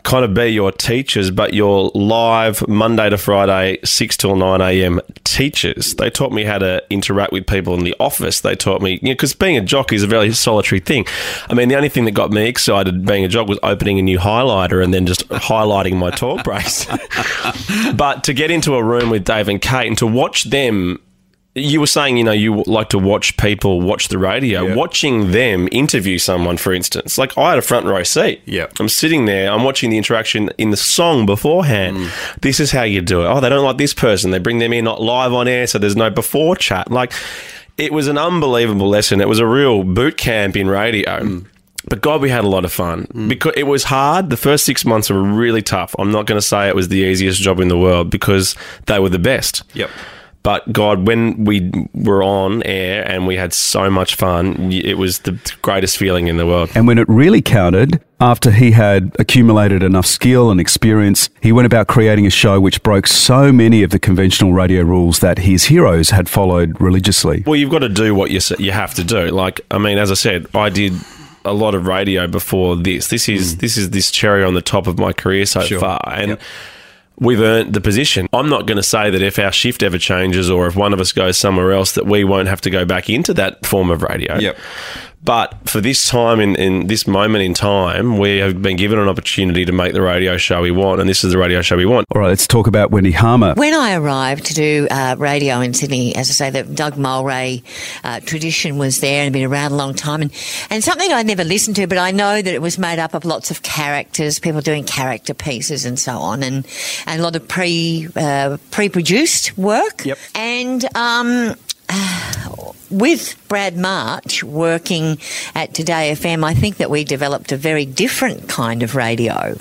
kind 0.07 0.25
of 0.25 0.33
be 0.33 0.47
your 0.47 0.71
teachers, 0.71 1.33
but 1.33 1.53
your 1.53 1.91
live 1.93 2.67
Monday 2.69 3.11
to 3.11 3.19
Friday, 3.19 3.79
6 3.85 4.17
till 4.17 4.37
9 4.37 4.61
a.m. 4.61 5.01
teachers. 5.25 5.95
They 5.97 6.11
taught 6.11 6.33
me 6.33 6.45
how 6.45 6.59
to 6.59 6.83
interact 6.91 7.33
with 7.33 7.45
people 7.47 7.75
in 7.75 7.83
the 7.83 7.95
office. 7.99 8.41
They 8.41 8.55
taught 8.55 8.81
me, 8.81 9.01
you 9.03 9.09
know, 9.09 9.15
because 9.15 9.35
being 9.35 9.57
a 9.57 9.61
jockey 9.61 9.97
is 9.97 10.05
a 10.05 10.07
very 10.07 10.33
solitary 10.33 10.79
thing. 10.79 11.07
I 11.51 11.55
mean, 11.55 11.69
the 11.69 11.75
only 11.75 11.89
thing 11.89 12.05
that 12.05 12.13
got 12.13 12.31
me 12.31 12.47
excited 12.49 13.05
being 13.05 13.25
a 13.25 13.29
jock 13.29 13.49
was 13.49 13.59
opening 13.65 13.99
a 13.99 14.03
new 14.03 14.19
highlighter 14.19 14.83
and 14.83 14.95
then 14.95 15.07
just 15.07 15.29
highlighting 15.29 15.97
my 15.97 16.11
talk 16.11 16.45
breaks. 16.45 16.87
but 17.97 18.23
to 18.25 18.33
get 18.33 18.53
into 18.53 18.77
a 18.77 18.83
room 18.83 19.11
with 19.11 19.25
Dave 19.25 19.49
and 19.49 19.61
Kate 19.61 19.89
and 19.89 19.99
to 19.99 20.07
watch 20.07 20.45
them 20.45 21.01
you 21.57 21.81
were 21.81 21.87
saying, 21.87 22.19
you 22.19 22.25
know, 22.25 22.33
you 22.33 22.63
like 22.67 22.91
to 22.91 22.99
watch 22.99 23.37
people 23.39 23.81
watch 23.81 24.09
the 24.09 24.19
radio. 24.19 24.77
Watching 24.77 25.31
them 25.31 25.69
interview 25.73 26.19
someone, 26.19 26.59
for 26.59 26.73
instance, 26.73 27.17
like 27.17 27.37
I 27.39 27.51
had 27.51 27.59
a 27.59 27.63
front 27.63 27.87
row 27.87 28.03
seat. 28.03 28.43
Yeah. 28.45 28.67
I'm 28.79 28.91
sitting 28.91 29.25
there. 29.25 29.51
I'm 29.51 29.65
watching 29.65 29.89
the 29.89 29.97
interaction 29.97 30.51
in 30.59 30.71
the 30.71 30.77
song 30.77 31.25
beforehand. 31.25 31.97
Mm. 31.97 32.41
This 32.43 32.61
is 32.61 32.73
how 32.73 32.83
you 32.83 33.01
do 33.01 33.23
it. 33.23 33.27
Oh, 33.27 33.41
they 33.41 33.49
don't 33.49 33.65
like 33.65 33.79
this 33.79 33.95
person. 33.95 34.33
They 34.33 34.39
bring 34.39 34.59
them 34.59 34.75
in 34.75 34.85
not 34.85 35.01
live 35.01 35.33
on 35.33 35.49
air, 35.49 35.67
so 35.67 35.79
there's 35.79 35.97
no 35.97 36.11
before 36.11 36.57
chat. 36.57 36.91
Like, 36.91 37.13
it 37.79 37.91
was 37.91 38.07
an 38.07 38.19
unbelievable 38.19 38.89
lesson. 38.89 39.23
It 39.23 39.29
was 39.29 39.39
a 39.39 39.47
real 39.47 39.83
boot 39.83 40.19
camp 40.19 40.57
in 40.57 40.69
radio. 40.69 41.21
Mm. 41.21 41.47
But 41.89 42.03
God, 42.03 42.21
we 42.21 42.29
had 42.29 42.45
a 42.45 42.49
lot 42.49 42.65
of 42.67 42.73
fun 42.73 43.07
mm. 43.07 43.29
because 43.29 43.55
it 43.57 43.65
was 43.65 43.85
hard. 43.85 44.29
The 44.29 44.37
first 44.37 44.67
six 44.67 44.85
months 44.85 45.09
were 45.09 45.23
really 45.23 45.63
tough. 45.63 45.95
I'm 45.99 46.11
not 46.13 46.27
going 46.27 46.39
to 46.39 46.47
say 46.47 46.69
it 46.69 46.75
was 46.75 46.89
the 46.89 46.99
easiest 46.99 47.41
job 47.41 47.61
in 47.61 47.69
the 47.69 47.79
world 47.79 48.11
because 48.11 48.57
they 48.87 48.99
were 48.99 49.09
the 49.09 49.19
best. 49.19 49.63
Yep. 49.73 49.91
But 50.47 50.73
God, 50.73 51.09
when 51.09 51.45
we 51.45 51.73
were 51.93 52.23
on 52.23 52.63
air 52.63 53.05
and 53.05 53.27
we 53.27 53.35
had 53.35 53.53
so 53.53 53.91
much 53.91 54.15
fun, 54.15 54.71
it 54.71 54.97
was 54.97 55.19
the 55.19 55.37
greatest 55.61 55.99
feeling 55.99 56.29
in 56.29 56.37
the 56.37 56.47
world. 56.47 56.71
And 56.77 56.87
when 56.87 56.99
it 56.99 57.09
really 57.09 57.43
counted, 57.43 58.01
after 58.21 58.53
he 58.53 58.71
had 58.71 59.11
accumulated 59.19 59.83
enough 59.83 60.07
skill 60.07 60.53
and 60.53 60.61
experience, 60.61 61.31
he 61.43 61.51
went 61.51 61.67
about 61.67 61.89
creating 61.89 62.29
a 62.29 62.31
show 62.31 62.61
which 62.61 62.81
broke 62.85 63.09
so 63.09 63.51
many 63.53 63.83
of 63.83 63.91
the 63.91 63.99
conventional 63.99 64.53
radio 64.53 64.85
rules 64.85 65.19
that 65.19 65.39
his 65.39 65.65
heroes 65.65 66.11
had 66.11 66.29
followed 66.29 66.81
religiously. 66.81 67.43
Well, 67.45 67.57
you've 67.57 67.73
got 67.73 67.81
to 67.81 67.89
do 67.89 68.15
what 68.15 68.31
you 68.31 68.39
you 68.61 68.71
have 68.71 68.95
to 68.95 69.03
do. 69.03 69.33
Like, 69.33 69.63
I 69.73 69.79
mean, 69.79 69.99
as 69.99 70.13
I 70.13 70.15
said, 70.15 70.47
I 70.55 70.69
did 70.69 70.93
a 71.45 71.53
lot 71.53 71.75
of 71.75 71.89
radio 71.89 72.29
before 72.29 72.77
this. 72.77 73.09
This 73.09 73.29
is 73.29 73.57
mm. 73.57 73.59
this 73.59 73.77
is 73.77 73.91
this 73.91 74.13
cherry 74.13 74.45
on 74.45 74.55
the 74.55 74.63
top 74.63 74.87
of 74.87 74.97
my 74.97 75.13
career 75.13 75.45
so 75.45 75.63
Sure. 75.63 75.81
far, 75.81 76.01
and. 76.07 76.39
We've 77.19 77.41
earned 77.41 77.73
the 77.73 77.81
position. 77.81 78.29
I'm 78.33 78.49
not 78.49 78.67
going 78.67 78.77
to 78.77 78.83
say 78.83 79.11
that 79.11 79.23
if 79.23 79.39
our 79.39 79.53
shift 79.53 79.83
ever 79.83 79.99
changes 79.99 80.51
or 80.51 80.67
if 80.67 80.77
one 80.77 80.93
of 80.93 81.01
us 81.01 81.13
goes 81.13 81.39
somewhere 81.39 81.73
else 81.73 81.93
that 81.93 82.07
we 82.07 82.25
won't 82.25 82.49
have 82.49 82.61
to 82.63 82.71
go 82.71 82.85
back 82.85 83.09
into 83.09 83.33
that 83.35 83.65
form 83.65 83.91
of 83.91 84.03
radio. 84.03 84.39
Yep. 84.39 84.59
But 85.25 85.69
for 85.69 85.81
this 85.81 86.09
time, 86.09 86.39
in, 86.39 86.55
in 86.55 86.87
this 86.87 87.07
moment 87.07 87.43
in 87.43 87.53
time, 87.53 88.19
we 88.19 88.39
have 88.39 88.63
been 88.63 88.77
given 88.77 88.99
an 88.99 89.09
opportunity 89.09 89.65
to 89.65 89.73
make 89.73 89.93
the 89.93 90.03
radio 90.03 90.37
show 90.37 90.63
we 90.63 90.71
want, 90.71 91.01
and 91.01 91.11
this 91.11 91.25
is 91.25 91.33
the 91.33 91.39
radio 91.39 91.63
show 91.63 91.77
we 91.77 91.85
want. 91.85 92.07
All 92.15 92.21
right, 92.21 92.29
let's 92.29 92.47
talk 92.47 92.69
about 92.69 92.93
Wendy 92.93 93.11
Harmer. 93.11 93.55
When 93.55 93.75
I 93.75 93.95
arrived 93.95 94.45
to 94.47 94.55
do 94.55 94.87
uh, 94.89 95.17
radio 95.19 95.61
in 95.61 95.75
Sydney, 95.75 96.15
as 96.15 96.31
I 96.31 96.33
say, 96.33 96.51
the 96.51 96.63
Doug 96.63 96.95
Mulray 96.95 97.65
uh, 98.05 98.21
tradition 98.21 98.79
was 98.79 99.01
there 99.01 99.25
and 99.25 99.33
been 99.33 99.51
around 99.51 99.73
a 99.73 99.77
long 99.77 99.95
time, 99.95 100.23
and, 100.23 100.33
and 100.71 100.85
something 100.85 101.13
I 101.13 101.25
never 101.25 101.43
listened 101.45 101.77
to, 101.77 101.89
but 101.89 101.99
I 101.99 102.13
know 102.13 102.41
that 102.41 102.55
it 102.55 102.63
was 102.63 102.79
made 102.79 103.01
up 103.01 103.15
of 103.15 103.25
lots 103.25 103.51
of 103.51 103.63
characters, 103.63 104.39
people 104.39 104.61
doing 104.61 104.85
character 104.85 105.35
pieces 105.35 105.85
and 105.85 105.99
so 105.99 106.19
on, 106.19 106.45
and, 106.45 106.67
and 107.07 107.21
a 107.21 107.25
lot 107.25 107.35
of 107.35 107.49
pre 107.49 108.07
uh, 108.15 108.59
pre 108.71 108.89
produced 108.89 109.59
work. 109.59 110.05
Yep. 110.05 110.19
And 110.37 110.97
um, 110.97 111.57
with 112.91 113.37
Brad 113.49 113.77
March 113.77 114.43
working 114.45 115.19
at 115.55 115.73
2Day 115.73 116.13
FM, 116.13 116.45
I 116.45 116.55
think 116.55 116.77
that 116.79 116.91
we 116.91 117.05
developed 117.05 117.53
a 117.53 117.57
very 117.57 117.85
different 117.87 118.49
kind 118.49 118.83
of 118.83 118.95
radio. 118.95 119.57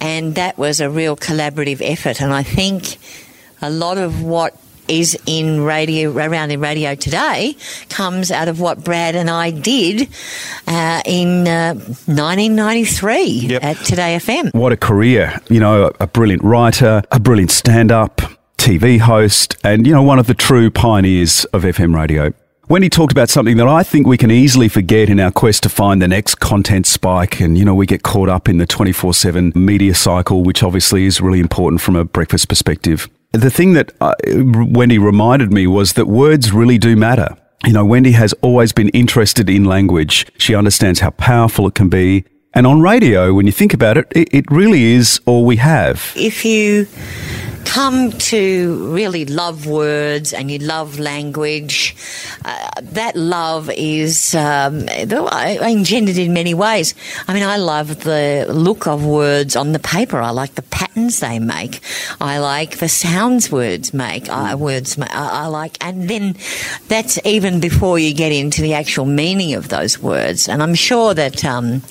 And 0.00 0.34
that 0.36 0.56
was 0.58 0.80
a 0.80 0.88
real 0.88 1.16
collaborative 1.16 1.80
effort. 1.82 2.20
And 2.22 2.32
I 2.32 2.42
think 2.42 2.96
a 3.60 3.70
lot 3.70 3.98
of 3.98 4.22
what 4.22 4.56
is 4.88 5.16
in 5.24 5.60
radio, 5.60 6.10
around 6.10 6.50
in 6.50 6.58
radio 6.60 6.96
today, 6.96 7.54
comes 7.90 8.30
out 8.32 8.48
of 8.48 8.58
what 8.58 8.82
Brad 8.82 9.14
and 9.14 9.30
I 9.30 9.50
did 9.52 10.08
uh, 10.66 11.00
in 11.06 11.46
uh, 11.46 11.74
1993 11.74 13.22
Yep. 13.24 13.64
at 13.64 13.76
2Day 13.76 14.16
FM. 14.16 14.54
What 14.54 14.72
a 14.72 14.76
career. 14.76 15.38
You 15.48 15.60
know, 15.60 15.92
a 16.00 16.06
brilliant 16.06 16.42
writer, 16.42 17.02
a 17.12 17.20
brilliant 17.20 17.50
stand 17.52 17.92
up, 17.92 18.20
TV 18.70 19.00
host, 19.00 19.56
and, 19.64 19.84
you 19.84 19.92
know, 19.92 20.02
one 20.02 20.20
of 20.20 20.28
the 20.28 20.34
true 20.34 20.70
pioneers 20.70 21.44
of 21.46 21.64
FM 21.64 21.92
radio. 21.92 22.32
Wendy 22.68 22.88
talked 22.88 23.10
about 23.10 23.28
something 23.28 23.56
that 23.56 23.66
I 23.66 23.82
think 23.82 24.06
we 24.06 24.16
can 24.16 24.30
easily 24.30 24.68
forget 24.68 25.10
in 25.10 25.18
our 25.18 25.32
quest 25.32 25.64
to 25.64 25.68
find 25.68 26.00
the 26.00 26.06
next 26.06 26.36
content 26.36 26.86
spike. 26.86 27.40
And, 27.40 27.58
you 27.58 27.64
know, 27.64 27.74
we 27.74 27.84
get 27.84 28.04
caught 28.04 28.28
up 28.28 28.48
in 28.48 28.58
the 28.58 28.66
24 28.66 29.12
7 29.12 29.52
media 29.56 29.92
cycle, 29.92 30.44
which 30.44 30.62
obviously 30.62 31.04
is 31.04 31.20
really 31.20 31.40
important 31.40 31.80
from 31.80 31.96
a 31.96 32.04
breakfast 32.04 32.48
perspective. 32.48 33.08
The 33.32 33.50
thing 33.50 33.72
that 33.72 33.90
uh, 34.00 34.14
Wendy 34.28 34.98
reminded 34.98 35.52
me 35.52 35.66
was 35.66 35.94
that 35.94 36.06
words 36.06 36.52
really 36.52 36.78
do 36.78 36.94
matter. 36.94 37.36
You 37.66 37.72
know, 37.72 37.84
Wendy 37.84 38.12
has 38.12 38.32
always 38.34 38.72
been 38.72 38.90
interested 38.90 39.50
in 39.50 39.64
language. 39.64 40.26
She 40.38 40.54
understands 40.54 41.00
how 41.00 41.10
powerful 41.10 41.66
it 41.66 41.74
can 41.74 41.88
be. 41.88 42.24
And 42.54 42.68
on 42.68 42.80
radio, 42.80 43.34
when 43.34 43.46
you 43.46 43.52
think 43.52 43.74
about 43.74 43.96
it, 43.96 44.06
it, 44.14 44.28
it 44.32 44.44
really 44.48 44.92
is 44.92 45.20
all 45.26 45.44
we 45.44 45.56
have. 45.56 46.12
if 46.14 46.44
you 46.44 46.86
come 47.64 48.12
to 48.12 48.92
really 48.92 49.24
love 49.24 49.66
words 49.66 50.32
and 50.32 50.50
you 50.50 50.58
love 50.58 50.98
language, 50.98 51.94
uh, 52.44 52.70
that 52.80 53.16
love 53.16 53.70
is 53.70 54.34
um, 54.34 54.88
engendered 54.88 56.18
in 56.18 56.32
many 56.32 56.54
ways. 56.54 56.94
I 57.28 57.34
mean, 57.34 57.42
I 57.42 57.56
love 57.56 58.04
the 58.04 58.46
look 58.48 58.86
of 58.86 59.04
words 59.04 59.56
on 59.56 59.72
the 59.72 59.78
paper. 59.78 60.18
I 60.18 60.30
like 60.30 60.54
the 60.54 60.62
patterns 60.62 61.20
they 61.20 61.38
make. 61.38 61.80
I 62.20 62.38
like 62.38 62.78
the 62.78 62.88
sounds 62.88 63.50
words 63.50 63.92
make. 63.92 64.28
I, 64.28 64.54
words 64.54 64.98
I, 64.98 65.06
I 65.10 65.46
like, 65.46 65.76
and 65.84 66.08
then 66.08 66.36
that's 66.88 67.18
even 67.24 67.60
before 67.60 67.98
you 67.98 68.14
get 68.14 68.32
into 68.32 68.62
the 68.62 68.74
actual 68.74 69.04
meaning 69.04 69.54
of 69.54 69.68
those 69.68 69.98
words. 69.98 70.48
And 70.48 70.62
I'm 70.62 70.74
sure 70.74 71.14
that 71.14 71.44
um, 71.44 71.82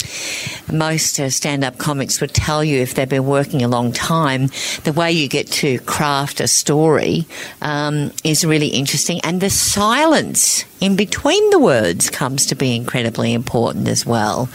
most 0.71 1.19
uh, 1.19 1.29
stand-up 1.29 1.77
comics 1.77 2.21
would 2.21 2.33
tell 2.33 2.63
you 2.63 2.81
if 2.81 2.93
they've 2.93 3.09
been 3.09 3.25
working 3.25 3.63
a 3.63 3.67
long 3.67 3.91
time, 3.91 4.49
the 4.83 4.93
way 4.93 5.11
you 5.11 5.27
get 5.27 5.47
to 5.59 5.77
craft 5.79 6.39
a 6.39 6.47
story 6.47 7.25
um, 7.61 8.11
is 8.23 8.45
really 8.45 8.67
interesting, 8.67 9.19
and 9.23 9.41
the 9.41 9.49
silence 9.49 10.63
in 10.79 10.95
between 10.95 11.49
the 11.49 11.59
words 11.59 12.09
comes 12.09 12.45
to 12.45 12.55
be 12.55 12.75
incredibly 12.75 13.33
important 13.33 13.87
as 13.87 14.05
well. 14.05 14.47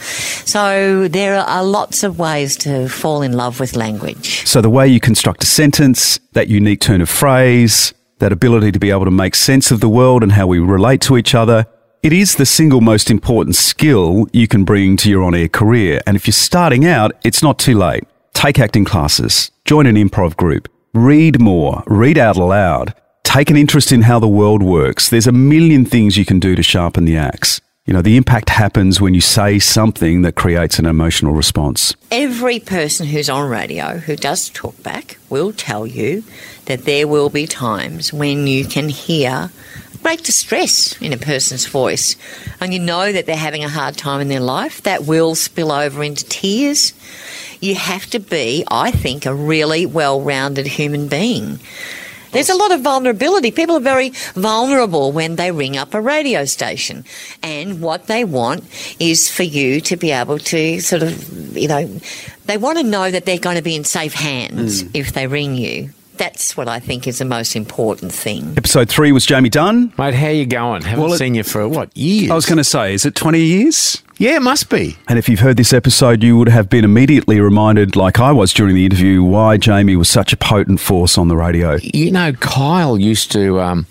So 0.45 1.07
there 1.07 1.35
are 1.35 1.63
lots 1.63 2.03
of 2.03 2.17
ways 2.17 2.55
to 2.57 2.89
fall 2.89 3.21
in 3.21 3.33
love 3.33 3.59
with 3.59 3.75
language. 3.75 4.47
So 4.47 4.61
the 4.61 4.69
way 4.69 4.87
you 4.87 4.99
construct 4.99 5.43
a 5.43 5.47
sentence, 5.47 6.19
that 6.33 6.47
unique 6.47 6.81
turn 6.81 7.01
of 7.01 7.09
phrase, 7.09 7.93
that 8.19 8.31
ability 8.31 8.71
to 8.71 8.79
be 8.79 8.89
able 8.89 9.05
to 9.05 9.11
make 9.11 9.35
sense 9.35 9.71
of 9.71 9.81
the 9.81 9.89
world 9.89 10.23
and 10.23 10.31
how 10.31 10.47
we 10.47 10.59
relate 10.59 11.01
to 11.01 11.17
each 11.17 11.35
other. 11.35 11.65
It 12.01 12.13
is 12.13 12.35
the 12.35 12.45
single 12.45 12.81
most 12.81 13.11
important 13.11 13.55
skill 13.55 14.27
you 14.31 14.47
can 14.47 14.63
bring 14.63 14.97
to 14.97 15.09
your 15.09 15.23
on 15.23 15.35
air 15.35 15.49
career. 15.49 16.01
And 16.07 16.15
if 16.15 16.25
you're 16.25 16.33
starting 16.33 16.85
out, 16.85 17.11
it's 17.23 17.43
not 17.43 17.59
too 17.59 17.77
late. 17.77 18.03
Take 18.33 18.59
acting 18.59 18.85
classes, 18.85 19.51
join 19.65 19.85
an 19.85 19.95
improv 19.95 20.35
group, 20.35 20.67
read 20.95 21.41
more, 21.41 21.83
read 21.87 22.17
out 22.17 22.37
aloud, 22.37 22.93
take 23.23 23.49
an 23.49 23.57
interest 23.57 23.91
in 23.91 24.03
how 24.03 24.19
the 24.19 24.27
world 24.27 24.63
works. 24.63 25.09
There's 25.09 25.27
a 25.27 25.31
million 25.31 25.85
things 25.85 26.17
you 26.17 26.25
can 26.25 26.39
do 26.39 26.55
to 26.55 26.63
sharpen 26.63 27.05
the 27.05 27.17
axe. 27.17 27.59
You 27.85 27.93
know, 27.93 28.01
the 28.01 28.17
impact 28.17 28.49
happens 28.49 28.99
when 28.99 29.13
you 29.13 29.21
say 29.21 29.59
something 29.59 30.23
that 30.23 30.33
creates 30.33 30.79
an 30.79 30.85
emotional 30.85 31.33
response. 31.33 31.95
Every 32.09 32.59
person 32.59 33.05
who's 33.05 33.29
on 33.29 33.47
radio 33.47 33.97
who 33.97 34.15
does 34.15 34.49
talk 34.49 34.81
back 34.81 35.19
will 35.29 35.53
tell 35.53 35.85
you 35.85 36.23
that 36.65 36.85
there 36.85 37.07
will 37.07 37.29
be 37.29 37.45
times 37.45 38.11
when 38.11 38.47
you 38.47 38.65
can 38.65 38.89
hear 38.89 39.51
great 40.01 40.23
distress 40.23 40.99
in 41.01 41.13
a 41.13 41.17
person's 41.17 41.65
voice 41.65 42.15
and 42.61 42.73
you 42.73 42.79
know 42.79 43.11
that 43.11 43.25
they're 43.25 43.35
having 43.35 43.63
a 43.63 43.69
hard 43.69 43.97
time 43.97 44.21
in 44.21 44.29
their 44.29 44.39
life. 44.39 44.81
That 44.83 45.05
will 45.05 45.35
spill 45.35 45.71
over 45.71 46.03
into 46.03 46.25
tears. 46.25 46.93
You 47.65 47.73
have 47.73 48.05
to 48.11 48.19
be, 48.19 48.63
I 48.69 48.91
think, 48.91 49.25
a 49.25 49.33
really 49.33 49.87
well 49.87 50.21
rounded 50.21 50.67
human 50.67 51.07
being. 51.07 51.59
There's 52.31 52.49
a 52.49 52.55
lot 52.55 52.71
of 52.71 52.81
vulnerability. 52.81 53.49
People 53.49 53.77
are 53.77 53.79
very 53.79 54.09
vulnerable 54.33 55.11
when 55.11 55.37
they 55.37 55.51
ring 55.51 55.77
up 55.77 55.93
a 55.93 56.01
radio 56.01 56.45
station. 56.45 57.05
And 57.41 57.81
what 57.81 58.07
they 58.07 58.23
want 58.23 58.65
is 58.99 59.31
for 59.31 59.43
you 59.43 59.79
to 59.81 59.95
be 59.95 60.11
able 60.11 60.37
to 60.39 60.79
sort 60.81 61.01
of, 61.01 61.57
you 61.57 61.69
know, 61.69 61.87
they 62.45 62.57
want 62.57 62.77
to 62.77 62.83
know 62.83 63.09
that 63.09 63.25
they're 63.25 63.39
going 63.39 63.55
to 63.55 63.63
be 63.63 63.75
in 63.75 63.83
safe 63.83 64.13
hands 64.13 64.83
mm. 64.83 64.91
if 64.93 65.13
they 65.13 65.27
ring 65.27 65.55
you. 65.55 65.91
That's 66.17 66.55
what 66.55 66.67
I 66.67 66.79
think 66.79 67.07
is 67.07 67.19
the 67.19 67.25
most 67.25 67.55
important 67.55 68.11
thing. 68.11 68.53
Episode 68.57 68.89
three 68.89 69.11
was 69.11 69.25
Jamie 69.25 69.49
Dunn. 69.49 69.93
Mate, 69.97 70.13
how 70.13 70.29
you 70.29 70.45
going? 70.45 70.81
Haven't 70.81 71.03
well, 71.03 71.13
it, 71.13 71.17
seen 71.17 71.35
you 71.35 71.43
for 71.43 71.67
what 71.67 71.95
years? 71.95 72.31
I 72.31 72.35
was 72.35 72.45
going 72.45 72.57
to 72.57 72.63
say, 72.63 72.93
is 72.93 73.05
it 73.05 73.15
twenty 73.15 73.41
years? 73.41 74.01
Yeah, 74.17 74.37
it 74.37 74.41
must 74.41 74.69
be. 74.69 74.97
And 75.09 75.19
if 75.19 75.27
you've 75.27 75.41
heard 75.41 75.57
this 75.57 75.73
episode, 75.73 76.23
you 76.23 76.37
would 76.37 76.47
have 76.47 76.69
been 76.69 76.85
immediately 76.85 77.41
reminded, 77.41 77.97
like 77.97 78.17
I 78.17 78.31
was 78.31 78.53
during 78.53 78.73
the 78.73 78.85
interview, 78.85 79.21
why 79.23 79.57
Jamie 79.57 79.97
was 79.97 80.07
such 80.07 80.31
a 80.31 80.37
potent 80.37 80.79
force 80.79 81.17
on 81.17 81.27
the 81.27 81.35
radio. 81.35 81.77
You 81.81 82.11
know, 82.11 82.33
Kyle 82.33 82.97
used 82.97 83.31
to. 83.33 83.59
Um, 83.59 83.85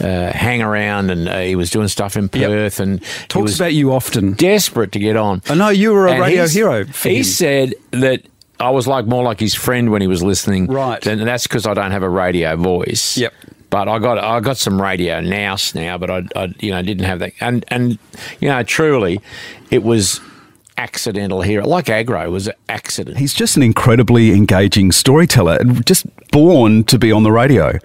uh, 0.00 0.32
hang 0.32 0.62
around 0.62 1.10
and 1.10 1.28
uh, 1.28 1.40
he 1.40 1.56
was 1.56 1.70
doing 1.70 1.88
stuff 1.88 2.16
in 2.16 2.28
Perth 2.28 2.78
yep. 2.78 2.86
and 2.86 3.02
talks 3.28 3.56
about 3.56 3.74
you 3.74 3.92
often 3.92 4.34
desperate 4.34 4.92
to 4.92 5.00
get 5.00 5.16
on 5.16 5.42
I 5.48 5.56
know 5.56 5.70
you 5.70 5.92
were 5.92 6.06
a 6.06 6.12
and 6.12 6.20
radio 6.20 6.46
hero 6.46 6.84
he 6.84 7.16
him. 7.16 7.24
said 7.24 7.74
that 7.90 8.22
I 8.60 8.70
was 8.70 8.86
like 8.86 9.06
more 9.06 9.22
like 9.22 9.40
his 9.40 9.54
friend 9.54 9.90
when 9.90 10.02
he 10.02 10.08
was 10.08 10.22
listening. 10.22 10.66
Right. 10.66 11.04
And 11.06 11.20
that's 11.26 11.46
because 11.46 11.66
I 11.66 11.74
don't 11.74 11.90
have 11.90 12.02
a 12.02 12.08
radio 12.08 12.56
voice. 12.56 13.16
Yep. 13.16 13.32
But 13.70 13.88
I 13.88 13.98
got 13.98 14.18
I 14.18 14.40
got 14.40 14.56
some 14.56 14.80
radio 14.80 15.20
nous 15.20 15.74
now, 15.74 15.98
but 15.98 16.10
I, 16.10 16.22
I 16.34 16.54
you 16.58 16.70
know 16.70 16.82
didn't 16.82 17.04
have 17.04 17.18
that. 17.18 17.32
And 17.40 17.64
and 17.68 17.98
you 18.40 18.48
know 18.48 18.62
truly, 18.62 19.20
it 19.70 19.82
was 19.82 20.20
accidental 20.78 21.42
here. 21.42 21.62
Like 21.62 21.90
Agro 21.90 22.30
was 22.30 22.46
an 22.46 22.54
accident. 22.68 23.18
He's 23.18 23.34
just 23.34 23.56
an 23.56 23.62
incredibly 23.62 24.32
engaging 24.32 24.92
storyteller, 24.92 25.62
just 25.84 26.06
born 26.30 26.84
to 26.84 26.98
be 26.98 27.12
on 27.12 27.24
the 27.24 27.32
radio. 27.32 27.78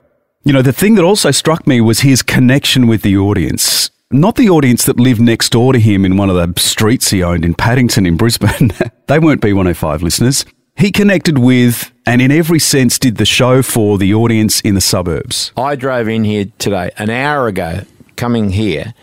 You 0.45 0.53
know, 0.53 0.61
the 0.61 0.73
thing 0.73 0.95
that 0.95 1.03
also 1.03 1.31
struck 1.31 1.65
me 1.67 1.81
was 1.81 2.01
his 2.01 2.21
connection 2.21 2.87
with 2.87 3.01
the 3.01 3.17
audience. 3.17 3.89
Not 4.11 4.35
the 4.35 4.49
audience 4.49 4.85
that 4.85 4.99
lived 4.99 5.21
next 5.21 5.49
door 5.49 5.73
to 5.73 5.79
him 5.79 6.05
in 6.05 6.17
one 6.17 6.29
of 6.29 6.35
the 6.35 6.59
streets 6.59 7.09
he 7.09 7.23
owned 7.23 7.43
in 7.43 7.55
Paddington 7.55 8.05
in 8.05 8.15
Brisbane. 8.15 8.71
they 9.07 9.19
weren't 9.19 9.41
B105 9.41 10.01
listeners. 10.01 10.45
He 10.75 10.91
connected 10.91 11.37
with 11.37 11.91
and, 12.05 12.21
in 12.21 12.31
every 12.31 12.59
sense, 12.59 12.99
did 12.99 13.17
the 13.17 13.25
show 13.25 13.61
for 13.61 13.97
the 13.97 14.13
audience 14.13 14.59
in 14.61 14.75
the 14.75 14.81
suburbs. 14.81 15.51
I 15.55 15.75
drove 15.75 16.07
in 16.07 16.23
here 16.23 16.45
today, 16.57 16.91
an 16.97 17.09
hour 17.09 17.47
ago, 17.47 17.81
coming 18.15 18.49
here. 18.49 18.93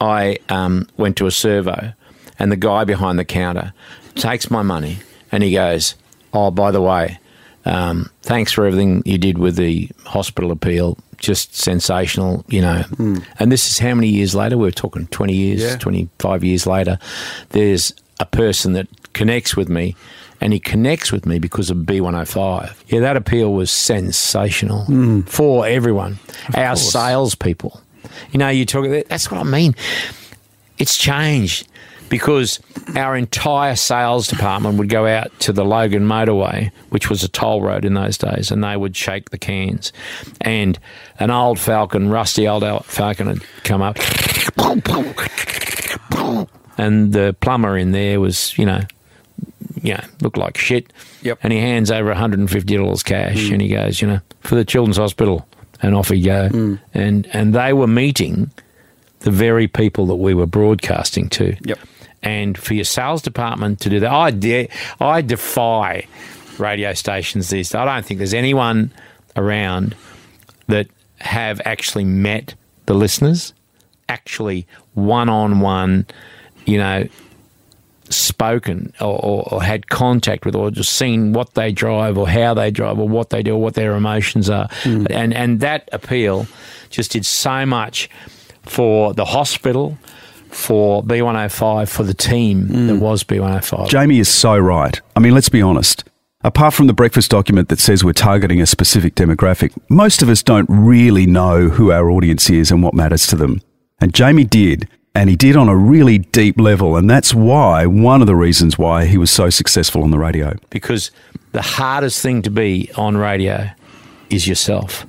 I 0.00 0.38
um, 0.48 0.88
went 0.96 1.16
to 1.18 1.26
a 1.26 1.30
servo, 1.30 1.92
and 2.38 2.50
the 2.50 2.56
guy 2.56 2.84
behind 2.84 3.18
the 3.18 3.24
counter 3.24 3.72
takes 4.14 4.50
my 4.50 4.62
money 4.62 4.98
and 5.30 5.42
he 5.42 5.52
goes, 5.52 5.94
Oh, 6.32 6.50
by 6.50 6.70
the 6.70 6.80
way, 6.80 7.18
um, 7.64 8.10
thanks 8.22 8.52
for 8.52 8.66
everything 8.66 9.02
you 9.04 9.18
did 9.18 9.38
with 9.38 9.56
the 9.56 9.90
hospital 10.04 10.50
appeal. 10.50 10.98
Just 11.18 11.54
sensational, 11.54 12.44
you 12.48 12.60
know. 12.60 12.82
Mm. 12.94 13.24
And 13.38 13.52
this 13.52 13.70
is 13.70 13.78
how 13.78 13.94
many 13.94 14.08
years 14.08 14.34
later? 14.34 14.58
We're 14.58 14.70
talking 14.70 15.06
20 15.08 15.32
years, 15.32 15.62
yeah. 15.62 15.76
25 15.76 16.42
years 16.42 16.66
later. 16.66 16.98
There's 17.50 17.92
a 18.18 18.26
person 18.26 18.72
that 18.72 18.88
connects 19.12 19.56
with 19.56 19.68
me 19.68 19.94
and 20.42 20.52
he 20.52 20.58
connects 20.58 21.12
with 21.12 21.24
me 21.24 21.38
because 21.38 21.70
of 21.70 21.78
B105. 21.78 22.74
Yeah, 22.88 23.00
that 23.00 23.16
appeal 23.16 23.52
was 23.52 23.70
sensational 23.70 24.84
mm. 24.86 25.26
for 25.28 25.66
everyone. 25.66 26.18
Of 26.48 26.56
Our 26.56 26.66
course. 26.70 26.90
salespeople. 26.90 27.80
You 28.32 28.38
know, 28.38 28.48
you 28.48 28.66
talk, 28.66 29.06
that's 29.08 29.30
what 29.30 29.40
I 29.40 29.44
mean. 29.44 29.76
It's 30.78 30.98
changed 30.98 31.68
because 32.08 32.58
our 32.96 33.16
entire 33.16 33.76
sales 33.76 34.26
department 34.26 34.78
would 34.78 34.88
go 34.88 35.06
out 35.06 35.30
to 35.40 35.52
the 35.52 35.64
Logan 35.64 36.08
motorway, 36.08 36.72
which 36.90 37.08
was 37.08 37.22
a 37.22 37.28
toll 37.28 37.62
road 37.62 37.84
in 37.84 37.94
those 37.94 38.18
days, 38.18 38.50
and 38.50 38.64
they 38.64 38.76
would 38.76 38.96
shake 38.96 39.30
the 39.30 39.38
cans. 39.38 39.92
And 40.40 40.76
an 41.20 41.30
old 41.30 41.60
Falcon, 41.60 42.10
rusty 42.10 42.48
old 42.48 42.64
Falcon, 42.84 43.28
had 43.28 43.42
come 43.62 43.80
up. 43.80 43.96
And 46.76 47.12
the 47.12 47.36
plumber 47.40 47.78
in 47.78 47.92
there 47.92 48.18
was, 48.18 48.58
you 48.58 48.66
know, 48.66 48.80
you 49.82 49.94
know, 49.94 50.04
look 50.20 50.36
like 50.36 50.56
shit. 50.56 50.92
Yep. 51.22 51.40
And 51.42 51.52
he 51.52 51.58
hands 51.58 51.90
over 51.90 52.12
$150 52.14 53.04
cash 53.04 53.36
mm. 53.36 53.52
and 53.52 53.62
he 53.62 53.68
goes, 53.68 54.00
you 54.00 54.08
know, 54.08 54.20
for 54.40 54.54
the 54.54 54.64
Children's 54.64 54.96
Hospital. 54.96 55.46
And 55.84 55.96
off 55.96 56.10
he 56.10 56.22
go. 56.22 56.48
Mm. 56.48 56.80
And, 56.94 57.28
and 57.32 57.54
they 57.54 57.72
were 57.72 57.88
meeting 57.88 58.52
the 59.20 59.32
very 59.32 59.66
people 59.66 60.06
that 60.06 60.14
we 60.14 60.32
were 60.32 60.46
broadcasting 60.46 61.28
to. 61.30 61.56
Yep. 61.62 61.78
And 62.22 62.56
for 62.56 62.74
your 62.74 62.84
sales 62.84 63.20
department 63.20 63.80
to 63.80 63.90
do 63.90 63.98
that, 63.98 64.12
I, 64.12 64.30
de- 64.30 64.68
I 65.00 65.22
defy 65.22 66.06
radio 66.58 66.94
stations 66.94 67.50
these 67.50 67.70
days. 67.70 67.74
I 67.74 67.84
don't 67.84 68.06
think 68.06 68.18
there's 68.18 68.34
anyone 68.34 68.92
around 69.36 69.96
that 70.68 70.86
have 71.18 71.60
actually 71.64 72.04
met 72.04 72.54
the 72.86 72.94
listeners, 72.94 73.52
actually 74.08 74.66
one 74.94 75.28
on 75.28 75.60
one, 75.60 76.06
you 76.64 76.78
know, 76.78 77.08
spoken 78.16 78.92
or, 79.00 79.18
or, 79.24 79.54
or, 79.54 79.62
had 79.62 79.88
contact 79.88 80.44
with 80.44 80.54
or 80.54 80.70
just 80.70 80.92
seen 80.92 81.32
what 81.32 81.54
they 81.54 81.72
drive 81.72 82.16
or 82.18 82.28
how 82.28 82.54
they 82.54 82.70
drive 82.70 82.98
or 82.98 83.08
what 83.08 83.30
they 83.30 83.42
do 83.42 83.54
or 83.54 83.60
what 83.60 83.74
their 83.74 83.94
emotions 83.94 84.48
are. 84.50 84.68
Mm. 84.82 85.06
And, 85.10 85.34
and 85.34 85.60
that 85.60 85.88
appeal 85.92 86.46
just 86.90 87.12
did 87.12 87.26
so 87.26 87.66
much 87.66 88.08
for 88.62 89.12
the 89.14 89.24
hospital, 89.24 89.98
for 90.48 91.02
B105, 91.02 91.88
for 91.88 92.02
the 92.02 92.14
team 92.14 92.68
mm. 92.68 92.86
that 92.88 92.96
was 92.96 93.24
B105. 93.24 93.88
Jamie 93.88 94.18
is 94.18 94.28
so 94.28 94.56
right. 94.56 95.00
I 95.16 95.20
mean, 95.20 95.34
let's 95.34 95.48
be 95.48 95.62
honest. 95.62 96.04
Apart 96.44 96.74
from 96.74 96.88
the 96.88 96.92
breakfast 96.92 97.30
document 97.30 97.68
that 97.68 97.78
says 97.78 98.02
we're 98.02 98.12
targeting 98.12 98.60
a 98.60 98.66
specific 98.66 99.14
demographic, 99.14 99.72
most 99.88 100.22
of 100.22 100.28
us 100.28 100.42
don't 100.42 100.66
really 100.68 101.24
know 101.24 101.68
who 101.68 101.92
our 101.92 102.10
audience 102.10 102.50
is 102.50 102.72
and 102.72 102.82
what 102.82 102.94
matters 102.94 103.28
to 103.28 103.36
them. 103.36 103.60
And 104.00 104.12
Jamie 104.12 104.44
did 104.44 104.88
and 105.14 105.28
he 105.28 105.36
did 105.36 105.56
on 105.56 105.68
a 105.68 105.76
really 105.76 106.18
deep 106.18 106.58
level. 106.58 106.96
And 106.96 107.08
that's 107.08 107.34
why, 107.34 107.86
one 107.86 108.20
of 108.20 108.26
the 108.26 108.36
reasons 108.36 108.78
why 108.78 109.06
he 109.06 109.18
was 109.18 109.30
so 109.30 109.50
successful 109.50 110.02
on 110.02 110.10
the 110.10 110.18
radio. 110.18 110.56
Because 110.70 111.10
the 111.52 111.62
hardest 111.62 112.22
thing 112.22 112.42
to 112.42 112.50
be 112.50 112.90
on 112.96 113.16
radio 113.16 113.70
is 114.30 114.48
yourself. 114.48 115.06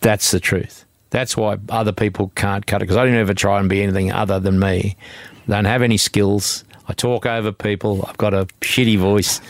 That's 0.00 0.30
the 0.30 0.40
truth. 0.40 0.84
That's 1.10 1.36
why 1.36 1.58
other 1.68 1.92
people 1.92 2.30
can't 2.34 2.66
cut 2.66 2.82
it. 2.82 2.84
Because 2.84 2.96
I 2.96 3.04
didn't 3.04 3.20
ever 3.20 3.34
try 3.34 3.58
and 3.58 3.68
be 3.68 3.82
anything 3.82 4.12
other 4.12 4.38
than 4.38 4.58
me. 4.58 4.96
I 5.48 5.50
don't 5.50 5.64
have 5.64 5.82
any 5.82 5.96
skills. 5.96 6.64
I 6.88 6.92
talk 6.92 7.26
over 7.26 7.52
people. 7.52 8.04
I've 8.06 8.18
got 8.18 8.34
a 8.34 8.46
shitty 8.60 8.98
voice 8.98 9.40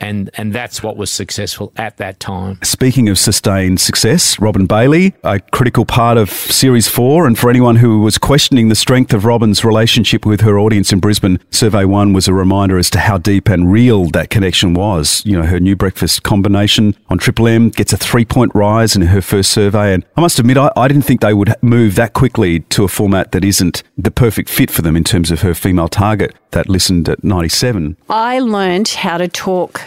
and 0.00 0.30
and 0.34 0.52
that's 0.52 0.82
what 0.82 0.96
was 0.96 1.10
successful 1.10 1.72
at 1.76 1.96
that 1.98 2.20
time. 2.20 2.58
Speaking 2.62 3.08
of 3.08 3.18
sustained 3.18 3.80
success, 3.80 4.38
Robin 4.38 4.66
Bailey, 4.66 5.14
a 5.22 5.40
critical 5.40 5.84
part 5.84 6.18
of 6.18 6.30
Series 6.30 6.88
4 6.88 7.26
and 7.26 7.38
for 7.38 7.50
anyone 7.50 7.76
who 7.76 8.00
was 8.00 8.18
questioning 8.18 8.68
the 8.68 8.74
strength 8.74 9.12
of 9.12 9.24
Robin's 9.24 9.64
relationship 9.64 10.26
with 10.26 10.40
her 10.40 10.58
audience 10.58 10.92
in 10.92 11.00
Brisbane, 11.00 11.38
Survey 11.50 11.84
1 11.84 12.12
was 12.12 12.28
a 12.28 12.34
reminder 12.34 12.78
as 12.78 12.90
to 12.90 12.98
how 12.98 13.18
deep 13.18 13.48
and 13.48 13.70
real 13.70 14.06
that 14.10 14.30
connection 14.30 14.74
was. 14.74 15.22
You 15.24 15.38
know, 15.38 15.46
her 15.46 15.60
new 15.60 15.76
breakfast 15.76 16.22
combination 16.22 16.96
on 17.08 17.18
Triple 17.18 17.48
M 17.48 17.70
gets 17.70 17.92
a 17.92 17.96
3-point 17.96 18.54
rise 18.54 18.96
in 18.96 19.02
her 19.02 19.22
first 19.22 19.52
survey 19.52 19.94
and 19.94 20.04
I 20.16 20.20
must 20.20 20.38
admit 20.38 20.56
I, 20.56 20.70
I 20.76 20.88
didn't 20.88 21.04
think 21.04 21.20
they 21.20 21.34
would 21.34 21.54
move 21.62 21.94
that 21.96 22.12
quickly 22.12 22.60
to 22.60 22.84
a 22.84 22.88
format 22.88 23.32
that 23.32 23.44
isn't 23.44 23.82
the 23.96 24.10
perfect 24.10 24.50
fit 24.50 24.70
for 24.70 24.82
them 24.82 24.96
in 24.96 25.04
terms 25.04 25.30
of 25.30 25.42
her 25.42 25.54
female 25.54 25.88
target 25.88 26.34
that 26.50 26.68
listened 26.68 27.08
at 27.08 27.22
97. 27.22 27.96
I 28.08 28.38
learned 28.38 28.88
how 28.88 29.18
to 29.18 29.28
talk 29.28 29.80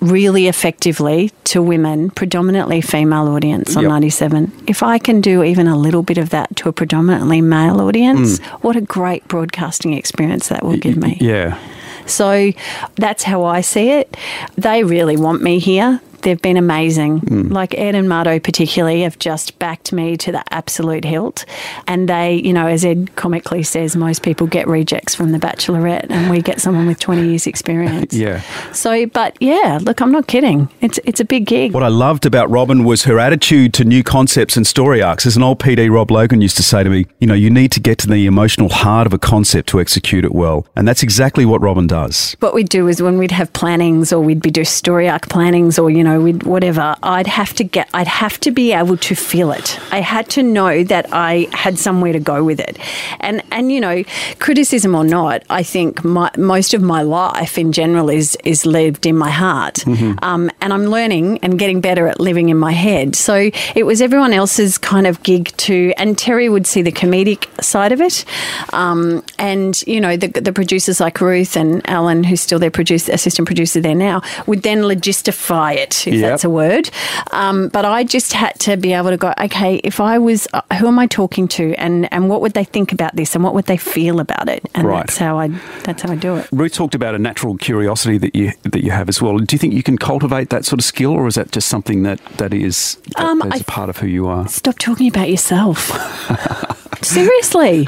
really 0.00 0.48
effectively 0.48 1.30
to 1.44 1.62
women, 1.62 2.10
predominantly 2.10 2.80
female 2.80 3.28
audience 3.28 3.76
on 3.76 3.82
Yep. 3.82 3.90
97, 3.90 4.52
if 4.66 4.82
I 4.82 4.98
can 4.98 5.20
do 5.20 5.42
even 5.42 5.66
a 5.66 5.76
little 5.76 6.02
bit 6.02 6.18
of 6.18 6.30
that 6.30 6.54
to 6.56 6.68
a 6.68 6.72
predominantly 6.72 7.40
male 7.40 7.80
audience, 7.80 8.38
hmm. 8.38 8.44
what 8.62 8.76
a 8.76 8.80
great 8.80 9.26
broadcasting 9.28 9.92
experience 9.92 10.48
that 10.48 10.64
will 10.64 10.78
give 10.78 10.96
me. 10.96 11.18
Yeah. 11.20 11.58
So 12.06 12.52
that's 12.96 13.22
how 13.22 13.44
I 13.44 13.60
see 13.60 13.90
it. 13.90 14.16
They 14.56 14.84
really 14.84 15.16
want 15.16 15.42
me 15.42 15.58
here. 15.58 16.00
They've 16.20 16.40
been 16.40 16.56
amazing. 16.56 17.18
Hmm. 17.18 17.48
Like 17.48 17.74
Ed 17.76 17.94
and 17.94 18.08
Marto, 18.08 18.38
particularly, 18.38 19.02
have 19.02 19.18
just 19.18 19.58
backed 19.58 19.92
me 19.92 20.16
to 20.18 20.32
the 20.32 20.42
absolute 20.52 21.04
hilt. 21.04 21.44
And 21.86 22.08
they, 22.08 22.34
you 22.34 22.52
know, 22.52 22.66
as 22.66 22.84
Ed 22.84 23.14
comically 23.16 23.62
says, 23.62 23.96
most 23.96 24.22
people 24.22 24.46
get 24.46 24.66
rejects 24.66 25.14
from 25.14 25.32
The 25.32 25.38
Bachelorette, 25.38 26.06
and 26.10 26.30
we 26.30 26.42
get 26.42 26.60
someone 26.60 26.86
with 26.86 26.98
20 26.98 27.28
years' 27.28 27.46
experience. 27.46 28.14
Yeah. 28.20 28.42
So, 28.72 29.06
but 29.06 29.36
yeah, 29.40 29.78
look, 29.80 30.02
I'm 30.02 30.12
not 30.12 30.26
kidding. 30.26 30.68
It's 30.82 30.98
it's 31.04 31.20
a 31.20 31.24
big 31.24 31.46
gig. 31.46 31.72
What 31.72 31.82
I 31.82 31.88
loved 31.88 32.26
about 32.26 32.50
Robin 32.50 32.84
was 32.84 33.04
her 33.04 33.18
attitude 33.18 33.72
to 33.74 33.84
new 33.84 34.02
concepts 34.02 34.58
and 34.58 34.66
story 34.66 35.00
arcs. 35.00 35.24
As 35.24 35.36
an 35.36 35.42
old 35.42 35.58
PD, 35.58 35.90
Rob 35.90 36.10
Logan 36.10 36.42
used 36.42 36.56
to 36.58 36.62
say 36.62 36.82
to 36.82 36.90
me, 36.90 37.06
you 37.18 37.26
know, 37.26 37.34
you 37.34 37.48
need 37.48 37.72
to 37.72 37.80
get 37.80 37.96
to 37.98 38.06
the 38.08 38.26
emotional 38.26 38.68
heart 38.68 39.06
of 39.06 39.14
a 39.14 39.18
concept 39.18 39.68
to 39.70 39.80
execute 39.80 40.24
it 40.24 40.34
well. 40.34 40.66
And 40.76 40.86
that's 40.86 41.02
exactly 41.02 41.46
what 41.46 41.62
Robin 41.62 41.86
does. 41.86 42.36
what 42.40 42.52
we'd 42.52 42.68
do 42.68 42.88
is 42.88 43.00
when 43.00 43.16
we'd 43.16 43.30
have 43.30 43.50
plannings 43.54 44.12
or 44.12 44.20
we'd 44.20 44.42
be 44.42 44.50
do 44.50 44.64
story 44.64 45.08
arc 45.08 45.28
plannings 45.28 45.78
or 45.78 45.88
you 45.90 46.04
know 46.04 46.09
we'd 46.18 46.42
whatever 46.44 46.96
i'd 47.02 47.26
have 47.26 47.52
to 47.54 47.64
get 47.64 47.88
i'd 47.94 48.06
have 48.06 48.38
to 48.40 48.50
be 48.50 48.72
able 48.72 48.96
to 48.96 49.14
feel 49.14 49.52
it. 49.52 49.78
I 49.92 50.00
had 50.00 50.28
to 50.30 50.42
know 50.42 50.82
that 50.84 51.12
i 51.12 51.48
had 51.52 51.78
somewhere 51.78 52.12
to 52.12 52.20
go 52.20 52.42
with 52.42 52.60
it. 52.60 52.78
And 53.20 53.42
and 53.52 53.70
you 53.70 53.80
know 53.80 54.04
criticism 54.38 54.94
or 54.94 55.04
not 55.04 55.42
i 55.50 55.62
think 55.62 56.02
my, 56.04 56.30
most 56.36 56.74
of 56.74 56.82
my 56.82 57.02
life 57.02 57.58
in 57.58 57.72
general 57.72 58.08
is 58.10 58.36
is 58.44 58.66
lived 58.66 59.06
in 59.06 59.16
my 59.16 59.30
heart. 59.30 59.86
Um, 60.22 60.50
and 60.60 60.72
i'm 60.72 60.86
learning 60.86 61.38
and 61.42 61.58
getting 61.58 61.80
better 61.80 62.06
at 62.06 62.20
living 62.20 62.48
in 62.48 62.56
my 62.56 62.72
head. 62.72 63.14
So 63.16 63.50
it 63.74 63.84
was 63.84 64.00
everyone 64.00 64.32
else's 64.32 64.78
kind 64.78 65.06
of 65.06 65.22
gig 65.22 65.48
to 65.58 65.92
and 65.96 66.16
terry 66.16 66.48
would 66.48 66.66
see 66.66 66.82
the 66.82 66.92
comedic 66.92 67.46
side 67.62 67.92
of 67.92 68.00
it. 68.00 68.24
Um, 68.72 69.22
and 69.38 69.80
you 69.86 70.00
know 70.00 70.16
the, 70.16 70.28
the 70.28 70.52
producers 70.52 71.00
like 71.00 71.20
ruth 71.20 71.56
and 71.56 71.88
alan 71.88 72.24
who's 72.24 72.40
still 72.40 72.58
their 72.58 72.70
producer 72.70 73.12
assistant 73.12 73.46
producer 73.46 73.80
there 73.80 73.94
now 73.94 74.22
would 74.46 74.62
then 74.62 74.80
logistify 74.82 75.74
it 75.74 75.99
if 76.06 76.14
Yep. 76.14 76.30
that's 76.30 76.44
a 76.44 76.50
word 76.50 76.90
um, 77.32 77.68
but 77.68 77.84
i 77.84 78.04
just 78.04 78.32
had 78.32 78.54
to 78.60 78.76
be 78.76 78.92
able 78.92 79.10
to 79.10 79.16
go 79.16 79.32
okay 79.40 79.76
if 79.84 80.00
i 80.00 80.18
was 80.18 80.46
uh, 80.52 80.62
who 80.78 80.86
am 80.86 80.98
i 80.98 81.06
talking 81.06 81.48
to 81.48 81.74
and 81.74 82.12
and 82.12 82.28
what 82.28 82.40
would 82.40 82.52
they 82.54 82.64
think 82.64 82.92
about 82.92 83.14
this 83.16 83.34
and 83.34 83.42
what 83.44 83.54
would 83.54 83.66
they 83.66 83.76
feel 83.76 84.20
about 84.20 84.48
it 84.48 84.62
and 84.74 84.86
Right. 84.86 85.06
that's 85.06 85.18
how 85.18 85.38
i 85.38 85.48
that's 85.84 86.02
how 86.02 86.12
i 86.12 86.16
do 86.16 86.36
it 86.36 86.48
Ruth 86.52 86.72
talked 86.74 86.94
about 86.94 87.14
a 87.14 87.18
natural 87.18 87.56
curiosity 87.56 88.18
that 88.18 88.34
you 88.34 88.52
that 88.62 88.82
you 88.84 88.90
have 88.90 89.08
as 89.08 89.20
well. 89.22 89.38
Do 89.38 89.54
you 89.54 89.58
think 89.58 89.74
you 89.74 89.82
can 89.82 89.98
cultivate 89.98 90.50
that 90.50 90.64
sort 90.64 90.78
of 90.80 90.84
skill, 90.84 91.12
or 91.12 91.26
is 91.26 91.34
that 91.34 91.50
just 91.52 91.68
something 91.68 92.02
that 92.04 92.20
that 92.38 92.52
is 92.52 92.96
that, 93.16 93.24
Um, 93.24 93.38
that 93.40 93.54
is 93.54 93.60
I- 93.60 93.62
a 93.62 93.64
part 93.64 93.88
of 93.90 93.98
who 93.98 94.06
you 94.06 94.26
are? 94.28 94.46
stop 94.48 94.78
talking 94.78 95.08
about 95.08 95.28
yourself. 95.30 95.90
Seriously. 97.02 97.86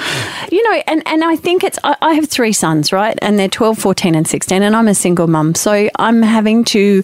You 0.50 0.70
know, 0.70 0.82
and, 0.86 1.02
and 1.06 1.24
I 1.24 1.36
think 1.36 1.64
it's, 1.64 1.78
I, 1.84 1.96
I 2.00 2.14
have 2.14 2.28
three 2.28 2.52
sons, 2.52 2.92
right? 2.92 3.18
And 3.22 3.38
they're 3.38 3.48
12, 3.48 3.78
14, 3.78 4.14
and 4.14 4.26
16, 4.26 4.62
and 4.62 4.74
I'm 4.74 4.88
a 4.88 4.94
single 4.94 5.26
mum. 5.26 5.54
So 5.54 5.88
I'm 5.98 6.22
having 6.22 6.64
to 6.64 7.02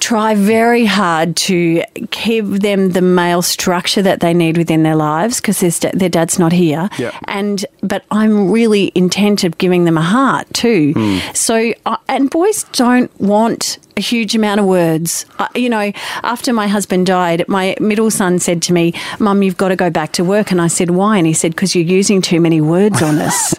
try 0.00 0.34
very 0.34 0.84
hard 0.84 1.36
to 1.36 1.82
give 2.10 2.60
them 2.60 2.90
the 2.90 3.02
male 3.02 3.42
structure 3.42 4.02
that 4.02 4.20
they 4.20 4.34
need 4.34 4.56
within 4.56 4.82
their 4.82 4.96
lives 4.96 5.40
because 5.40 5.60
their, 5.60 5.92
their 5.92 6.08
dad's 6.08 6.38
not 6.38 6.52
here. 6.52 6.88
Yeah. 6.98 7.18
And, 7.24 7.64
but 7.82 8.04
I'm 8.10 8.50
really 8.50 8.90
intent 8.94 9.44
of 9.44 9.58
giving 9.58 9.84
them 9.84 9.98
a 9.98 10.02
heart 10.02 10.46
too. 10.54 11.20
So, 11.34 11.72
uh, 11.86 11.96
and 12.08 12.30
boys 12.30 12.64
don't 12.72 13.10
want 13.20 13.78
a 14.00 14.02
huge 14.02 14.34
amount 14.34 14.58
of 14.60 14.66
words. 14.66 15.26
Uh, 15.38 15.46
you 15.54 15.68
know, 15.68 15.92
after 16.22 16.52
my 16.52 16.66
husband 16.66 17.06
died, 17.06 17.46
my 17.48 17.76
middle 17.80 18.10
son 18.10 18.38
said 18.38 18.62
to 18.62 18.72
me, 18.72 18.94
Mum, 19.18 19.42
you've 19.42 19.56
got 19.58 19.68
to 19.68 19.76
go 19.76 19.90
back 19.90 20.12
to 20.12 20.24
work. 20.24 20.50
And 20.50 20.60
I 20.60 20.68
said, 20.68 20.90
Why? 20.90 21.18
And 21.18 21.26
he 21.26 21.32
said, 21.34 21.52
Because 21.52 21.74
you're 21.74 21.84
using 21.84 22.22
too 22.22 22.40
many 22.40 22.60
words 22.60 23.02
on 23.02 23.18
us. 23.18 23.54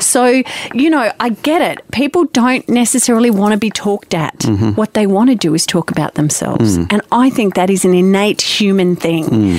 so, 0.04 0.42
you 0.74 0.90
know, 0.90 1.12
I 1.20 1.30
get 1.30 1.62
it. 1.62 1.78
People 1.92 2.24
don't 2.26 2.68
necessarily 2.68 3.30
want 3.30 3.52
to 3.52 3.58
be 3.58 3.70
talked 3.70 4.12
at. 4.14 4.44
What 4.76 4.94
they 4.94 5.06
want 5.06 5.30
to 5.30 5.36
do 5.36 5.54
is 5.54 5.64
talk 5.66 5.90
about 5.90 6.14
themselves. 6.14 6.76
And 6.90 7.00
I 7.12 7.30
think 7.30 7.54
that 7.54 7.70
is 7.70 7.84
an 7.84 7.94
innate 7.94 8.42
human 8.42 8.96
thing. 8.96 9.58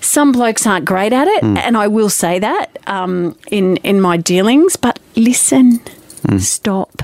Some 0.00 0.32
blokes 0.32 0.66
aren't 0.66 0.84
great 0.84 1.12
at 1.12 1.28
it, 1.28 1.44
and 1.44 1.76
I 1.76 1.86
will 1.88 2.10
say 2.10 2.38
that 2.40 2.66
um, 2.86 3.36
in, 3.50 3.76
in 3.78 4.00
my 4.00 4.16
dealings, 4.16 4.76
but 4.76 4.98
listen, 5.16 5.80
stop. 6.38 7.02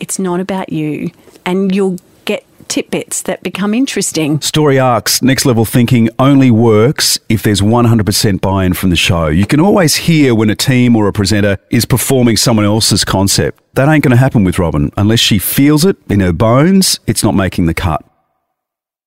It's 0.00 0.18
not 0.18 0.40
about 0.40 0.72
you. 0.72 1.10
And 1.50 1.74
you'll 1.74 1.98
get 2.26 2.44
tidbits 2.68 3.22
that 3.22 3.42
become 3.42 3.74
interesting. 3.74 4.40
Story 4.40 4.78
arcs, 4.78 5.20
next 5.20 5.44
level 5.44 5.64
thinking 5.64 6.08
only 6.20 6.52
works 6.52 7.18
if 7.28 7.42
there's 7.42 7.60
100% 7.60 8.40
buy 8.40 8.64
in 8.64 8.72
from 8.72 8.90
the 8.90 8.96
show. 8.96 9.26
You 9.26 9.46
can 9.46 9.58
always 9.58 9.96
hear 9.96 10.32
when 10.32 10.48
a 10.48 10.54
team 10.54 10.94
or 10.94 11.08
a 11.08 11.12
presenter 11.12 11.58
is 11.72 11.86
performing 11.86 12.36
someone 12.36 12.66
else's 12.66 13.04
concept. 13.04 13.60
That 13.74 13.88
ain't 13.88 14.04
going 14.04 14.12
to 14.12 14.16
happen 14.16 14.44
with 14.44 14.60
Robin. 14.60 14.92
Unless 14.96 15.18
she 15.18 15.40
feels 15.40 15.84
it 15.84 15.96
in 16.08 16.20
her 16.20 16.32
bones, 16.32 17.00
it's 17.08 17.24
not 17.24 17.34
making 17.34 17.66
the 17.66 17.74
cut. 17.74 18.04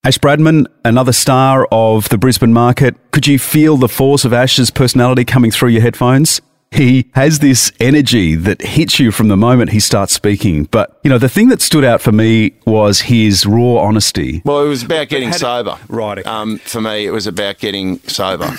Ash 0.03 0.17
Bradnam, 0.17 0.65
another 0.83 1.13
star 1.13 1.65
of 1.71 2.09
the 2.09 2.17
Brisbane 2.17 2.51
market. 2.51 2.97
Could 3.11 3.25
you 3.25 3.39
feel 3.39 3.77
the 3.77 3.87
force 3.87 4.25
of 4.25 4.33
Ash's 4.33 4.69
personality 4.69 5.23
coming 5.23 5.49
through 5.49 5.69
your 5.69 5.81
headphones? 5.81 6.41
He 6.73 7.09
has 7.13 7.39
this 7.39 7.71
energy 7.79 8.35
that 8.35 8.61
hits 8.61 8.99
you 8.99 9.11
from 9.11 9.27
the 9.27 9.37
moment 9.37 9.71
he 9.71 9.79
starts 9.79 10.11
speaking. 10.13 10.63
But, 10.65 10.99
you 11.03 11.09
know, 11.09 11.17
the 11.19 11.29
thing 11.29 11.49
that 11.49 11.61
stood 11.61 11.83
out 11.83 12.01
for 12.01 12.11
me 12.11 12.53
was 12.65 13.01
his 13.01 13.45
raw 13.45 13.77
honesty. 13.77 14.41
Well, 14.43 14.65
it 14.65 14.69
was 14.69 14.83
about 14.83 15.07
getting 15.09 15.27
Had 15.29 15.35
it- 15.35 15.39
sober. 15.39 15.77
Right, 15.87 16.17
okay. 16.19 16.29
Um, 16.29 16.57
for 16.59 16.81
me, 16.81 17.05
it 17.05 17.11
was 17.11 17.27
about 17.27 17.59
getting 17.59 17.99
sober, 18.07 18.51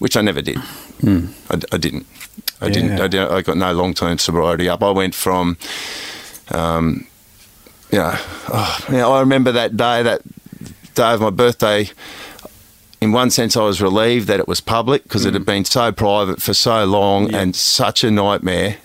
which 0.00 0.16
I 0.16 0.22
never 0.22 0.42
did. 0.42 0.58
I, 0.58 1.28
I 1.72 1.76
didn't. 1.78 2.06
I 2.60 2.68
didn't. 2.68 2.96
Hmm. 2.96 3.02
I 3.02 3.08
didn't. 3.08 3.30
I 3.32 3.42
got 3.42 3.56
no 3.56 3.72
long 3.72 3.94
term 3.94 4.18
sobriety 4.18 4.68
up. 4.68 4.82
I 4.82 4.90
went 4.90 5.14
from, 5.14 5.56
um, 6.50 7.06
you 7.90 7.98
know, 7.98 8.14
oh, 8.16 8.78
you 8.88 8.96
know, 8.96 9.12
I 9.12 9.20
remember 9.20 9.52
that 9.52 9.76
day, 9.76 10.02
that 10.02 10.22
day 10.94 11.12
of 11.12 11.20
my 11.20 11.30
birthday. 11.30 11.88
In 13.02 13.10
one 13.10 13.30
sense, 13.30 13.56
I 13.56 13.62
was 13.62 13.82
relieved 13.82 14.28
that 14.28 14.38
it 14.38 14.46
was 14.46 14.60
public 14.60 15.02
because 15.02 15.24
it 15.24 15.34
had 15.34 15.42
mm. 15.42 15.46
been 15.46 15.64
so 15.64 15.90
private 15.90 16.40
for 16.40 16.54
so 16.54 16.84
long. 16.84 17.30
Yeah. 17.30 17.40
and 17.40 17.56
such 17.56 18.04
a 18.04 18.12
nightmare 18.12 18.76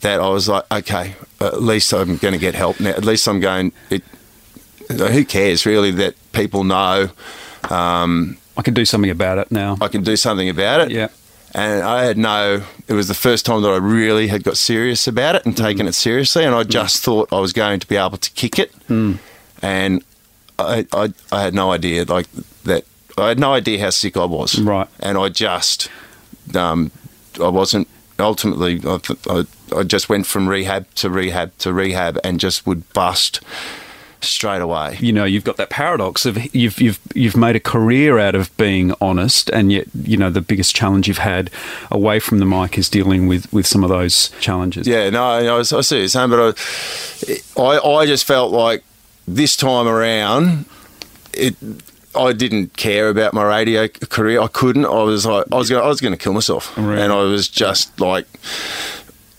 that 0.00 0.18
I 0.18 0.28
was 0.30 0.48
like, 0.48 0.64
okay, 0.72 1.14
at 1.42 1.60
least 1.60 1.92
I'm 1.92 2.16
going 2.16 2.32
to 2.32 2.40
get 2.40 2.54
help 2.54 2.80
now. 2.80 2.90
At 2.92 3.04
least 3.04 3.28
I'm 3.28 3.40
going. 3.40 3.72
It, 3.90 4.02
who 4.88 5.26
cares 5.26 5.66
really 5.66 5.90
that 5.90 6.14
people 6.32 6.64
know 6.64 7.10
um, 7.70 8.38
I 8.56 8.62
can 8.62 8.72
do 8.72 8.86
something 8.86 9.10
about 9.10 9.36
it 9.36 9.52
now. 9.52 9.76
I 9.78 9.88
can 9.88 10.02
do 10.02 10.16
something 10.16 10.48
about 10.48 10.80
it. 10.80 10.90
Yeah. 10.90 11.08
And 11.54 11.82
I 11.82 12.04
had 12.04 12.16
no, 12.16 12.62
it 12.88 12.94
was 12.94 13.08
the 13.08 13.14
first 13.14 13.44
time 13.44 13.60
that 13.60 13.70
I 13.70 13.76
really 13.76 14.28
had 14.28 14.42
got 14.42 14.56
serious 14.56 15.06
about 15.06 15.34
it 15.34 15.44
and 15.44 15.54
taken 15.54 15.84
mm. 15.84 15.90
it 15.90 15.92
seriously. 15.92 16.44
And 16.44 16.54
I 16.54 16.64
mm. 16.64 16.68
just 16.68 17.04
thought 17.04 17.30
I 17.30 17.40
was 17.40 17.52
going 17.52 17.78
to 17.80 17.86
be 17.86 17.96
able 17.96 18.16
to 18.16 18.30
kick 18.32 18.58
it. 18.58 18.72
And 19.62 20.02
I, 20.58 20.86
I, 20.94 21.12
I 21.30 21.42
had 21.42 21.52
no 21.52 21.72
idea, 21.72 22.04
like 22.04 22.26
that, 22.64 22.84
I 23.16 23.28
had 23.28 23.38
no 23.38 23.52
idea 23.52 23.80
how 23.80 23.90
sick 23.90 24.16
I 24.16 24.24
was. 24.24 24.58
Right. 24.60 24.88
And 25.00 25.16
I 25.16 25.28
just, 25.28 25.88
um, 26.54 26.90
I 27.40 27.48
wasn't, 27.48 27.88
ultimately, 28.18 28.80
I, 28.84 28.98
I, 29.28 29.44
I 29.76 29.82
just 29.82 30.08
went 30.08 30.26
from 30.26 30.48
rehab 30.48 30.92
to 30.96 31.10
rehab 31.10 31.56
to 31.58 31.72
rehab 31.72 32.18
and 32.24 32.40
just 32.40 32.66
would 32.66 32.92
bust 32.92 33.40
straight 34.20 34.62
away. 34.62 34.96
you 35.00 35.12
know 35.12 35.24
you've 35.24 35.44
got 35.44 35.58
that 35.58 35.68
paradox 35.68 36.24
of 36.24 36.54
you've 36.54 36.80
you've 36.80 36.98
you've 37.14 37.36
made 37.36 37.54
a 37.54 37.60
career 37.60 38.18
out 38.18 38.34
of 38.34 38.54
being 38.56 38.94
honest 38.98 39.50
and 39.50 39.70
yet 39.70 39.86
you 40.02 40.16
know 40.16 40.30
the 40.30 40.40
biggest 40.40 40.74
challenge 40.74 41.06
you've 41.08 41.18
had 41.18 41.50
away 41.90 42.18
from 42.18 42.38
the 42.38 42.46
mic 42.46 42.78
is 42.78 42.88
dealing 42.88 43.26
with 43.26 43.52
with 43.52 43.66
some 43.66 43.84
of 43.84 43.90
those 43.90 44.30
challenges 44.40 44.86
Yeah, 44.86 45.10
no, 45.10 45.22
I, 45.22 45.58
I 45.58 45.62
see 45.62 45.76
what 45.76 45.90
you're 45.90 46.08
saying, 46.08 46.30
but 46.30 46.58
I, 47.58 47.60
I, 47.60 47.78
I 47.78 48.06
just 48.06 48.24
felt 48.24 48.50
like 48.50 48.82
this 49.28 49.56
time 49.56 49.86
around, 49.86 50.64
it. 51.34 51.54
I 52.16 52.32
didn't 52.32 52.76
care 52.76 53.08
about 53.08 53.32
my 53.34 53.42
radio 53.44 53.88
career. 53.88 54.40
I 54.40 54.46
couldn't. 54.48 54.84
I 54.86 55.02
was 55.02 55.26
like, 55.26 55.46
I 55.52 55.56
was 55.56 55.68
going, 55.70 55.84
I 55.84 55.88
was 55.88 56.00
going 56.00 56.12
to 56.12 56.18
kill 56.18 56.32
myself, 56.32 56.76
Right. 56.76 56.98
and 56.98 57.12
I 57.12 57.22
was 57.22 57.48
just 57.48 57.98
like, 58.00 58.26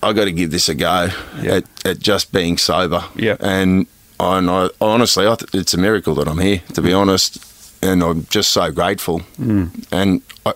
I 0.03 0.13
got 0.13 0.25
to 0.25 0.31
give 0.31 0.51
this 0.51 0.69
a 0.69 0.75
go 0.75 1.09
Yeah. 1.41 1.55
at, 1.55 1.85
at 1.85 1.99
just 1.99 2.31
being 2.31 2.57
sober. 2.57 3.03
Yeah. 3.15 3.37
and 3.39 3.87
and 4.19 4.49
I 4.49 4.69
honestly, 4.79 5.27
I 5.27 5.35
th- 5.35 5.53
it's 5.53 5.73
a 5.73 5.77
miracle 5.77 6.15
that 6.15 6.27
I'm 6.27 6.39
here. 6.39 6.61
To 6.73 6.81
be 6.81 6.93
honest, 6.93 7.37
and 7.83 8.01
I'm 8.03 8.25
just 8.29 8.51
so 8.51 8.71
grateful, 8.71 9.21
Mm. 9.39 9.69
and 9.91 10.21
I 10.45 10.53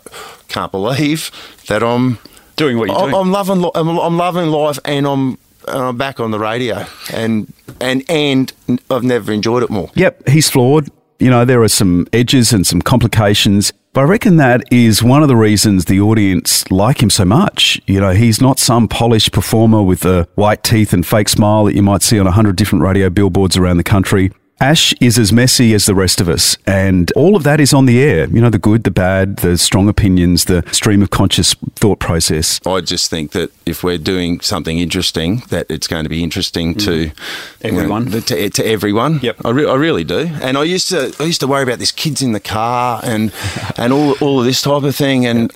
can't 0.47 0.71
believe 0.71 1.31
that 1.67 1.83
I'm 1.83 2.19
doing 2.55 2.77
what 2.77 2.87
you're 2.87 2.97
I'm, 2.97 3.09
doing 3.11 3.21
I'm 3.21 3.31
loving 3.31 3.69
I'm, 3.75 3.89
I'm 3.99 4.17
loving 4.17 4.49
life, 4.49 4.79
and 4.85 5.05
I'm 5.07 5.37
and 5.67 5.77
I'm 5.83 5.97
back 5.97 6.19
on 6.19 6.31
the 6.31 6.39
radio, 6.39 6.85
and 7.13 7.51
and 7.81 8.03
and 8.09 8.53
I've 8.89 9.03
never 9.03 9.31
enjoyed 9.33 9.63
it 9.63 9.69
more. 9.69 9.89
Yep, 9.95 10.29
he's 10.29 10.49
flawed. 10.49 10.89
You 11.19 11.29
know, 11.29 11.43
there 11.43 11.61
are 11.61 11.67
some 11.67 12.07
edges 12.13 12.53
and 12.53 12.65
some 12.65 12.81
complications, 12.81 13.73
but 13.91 14.01
I 14.01 14.03
reckon 14.05 14.37
that 14.37 14.63
is 14.71 15.03
one 15.03 15.21
of 15.21 15.27
the 15.27 15.35
reasons 15.35 15.83
the 15.83 15.99
audience 15.99 16.71
like 16.71 17.03
him 17.03 17.09
so 17.09 17.25
much. 17.25 17.81
You 17.87 17.99
know, 17.99 18.11
he's 18.11 18.39
not 18.39 18.57
some 18.57 18.87
polished 18.87 19.33
performer 19.33 19.83
with 19.83 19.99
the 19.99 20.29
white 20.35 20.63
teeth 20.63 20.93
and 20.93 21.05
fake 21.05 21.27
smile 21.27 21.65
that 21.65 21.75
you 21.75 21.83
might 21.83 22.03
see 22.03 22.19
on 22.19 22.25
a 22.25 22.31
hundred 22.31 22.55
different 22.55 22.83
radio 22.83 23.09
billboards 23.09 23.57
around 23.57 23.75
the 23.75 23.83
country. 23.83 24.31
Ash 24.61 24.93
is 24.99 25.17
as 25.17 25.31
messy 25.31 25.73
as 25.73 25.85
the 25.85 25.95
rest 25.95 26.19
of 26.19 26.27
us, 26.27 26.57
and 26.67 27.11
all 27.13 27.37
of 27.37 27.43
that 27.43 27.61
is 27.61 27.73
on 27.73 27.85
the 27.85 28.01
air. 28.01 28.27
You 28.27 28.41
know, 28.41 28.49
the 28.49 28.59
good, 28.59 28.83
the 28.83 28.91
bad, 28.91 29.37
the 29.37 29.57
strong 29.57 29.87
opinions, 29.87 30.45
the 30.45 30.63
stream 30.73 31.01
of 31.01 31.11
conscious 31.11 31.53
thought 31.75 31.99
process. 31.99 32.59
I 32.65 32.81
just 32.81 33.09
think 33.09 33.31
that 33.31 33.51
if 33.65 33.83
we're 33.85 33.97
doing 33.97 34.41
something 34.41 34.77
interesting, 34.77 35.43
that 35.49 35.65
it's 35.69 35.87
going 35.87 36.03
to 36.03 36.09
be 36.09 36.23
interesting 36.23 36.75
to 36.75 36.93
you 36.93 37.05
know, 37.07 37.79
Everyone. 37.79 38.11
to, 38.11 38.49
to 38.49 38.65
everyone. 38.67 39.19
Yep. 39.21 39.45
I, 39.45 39.49
re- 39.51 39.65
I 39.65 39.75
really 39.75 40.03
do. 40.03 40.29
And 40.41 40.57
I 40.57 40.63
used 40.63 40.89
to 40.89 41.15
I 41.19 41.23
used 41.23 41.39
to 41.39 41.47
worry 41.47 41.63
about 41.63 41.79
this 41.79 41.93
kids 41.93 42.21
in 42.21 42.33
the 42.33 42.41
car 42.41 42.99
and 43.03 43.31
and 43.77 43.93
all 43.93 44.11
all 44.19 44.39
of 44.39 44.45
this 44.45 44.61
type 44.61 44.83
of 44.83 44.93
thing. 44.95 45.25
And 45.25 45.53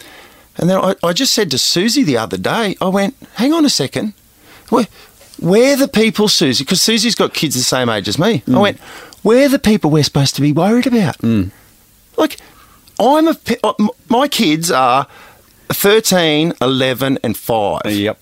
and 0.57 0.69
then 0.69 0.77
I, 0.77 0.95
I 1.03 1.11
just 1.11 1.33
said 1.33 1.51
to 1.51 1.57
Susie 1.57 2.03
the 2.03 2.17
other 2.17 2.37
day, 2.37 2.77
I 2.79 2.87
went, 2.87 3.15
hang 3.35 3.51
on 3.51 3.65
a 3.65 3.69
second, 3.69 4.13
where 4.69 4.87
we're 5.43 5.75
the 5.75 5.87
people, 5.87 6.27
Susie, 6.27 6.63
because 6.63 6.81
Susie's 6.81 7.15
got 7.15 7.33
kids 7.33 7.55
the 7.55 7.61
same 7.61 7.89
age 7.89 8.07
as 8.07 8.17
me. 8.17 8.41
I 8.47 8.59
went, 8.59 8.79
where 9.21 9.45
are 9.45 9.49
the 9.49 9.59
people 9.59 9.91
we're 9.91 10.03
supposed 10.03 10.35
to 10.35 10.41
be 10.41 10.51
worried 10.51 10.87
about. 10.87 11.17
Like, 12.17 12.37
I'm 12.99 13.27
a 13.27 13.35
uh, 13.63 13.73
my 14.09 14.27
kids 14.27 14.71
are 14.71 15.07
13, 15.69 16.53
11, 16.61 17.19
and 17.23 17.35
5 17.37 17.81
Yep. 17.85 18.19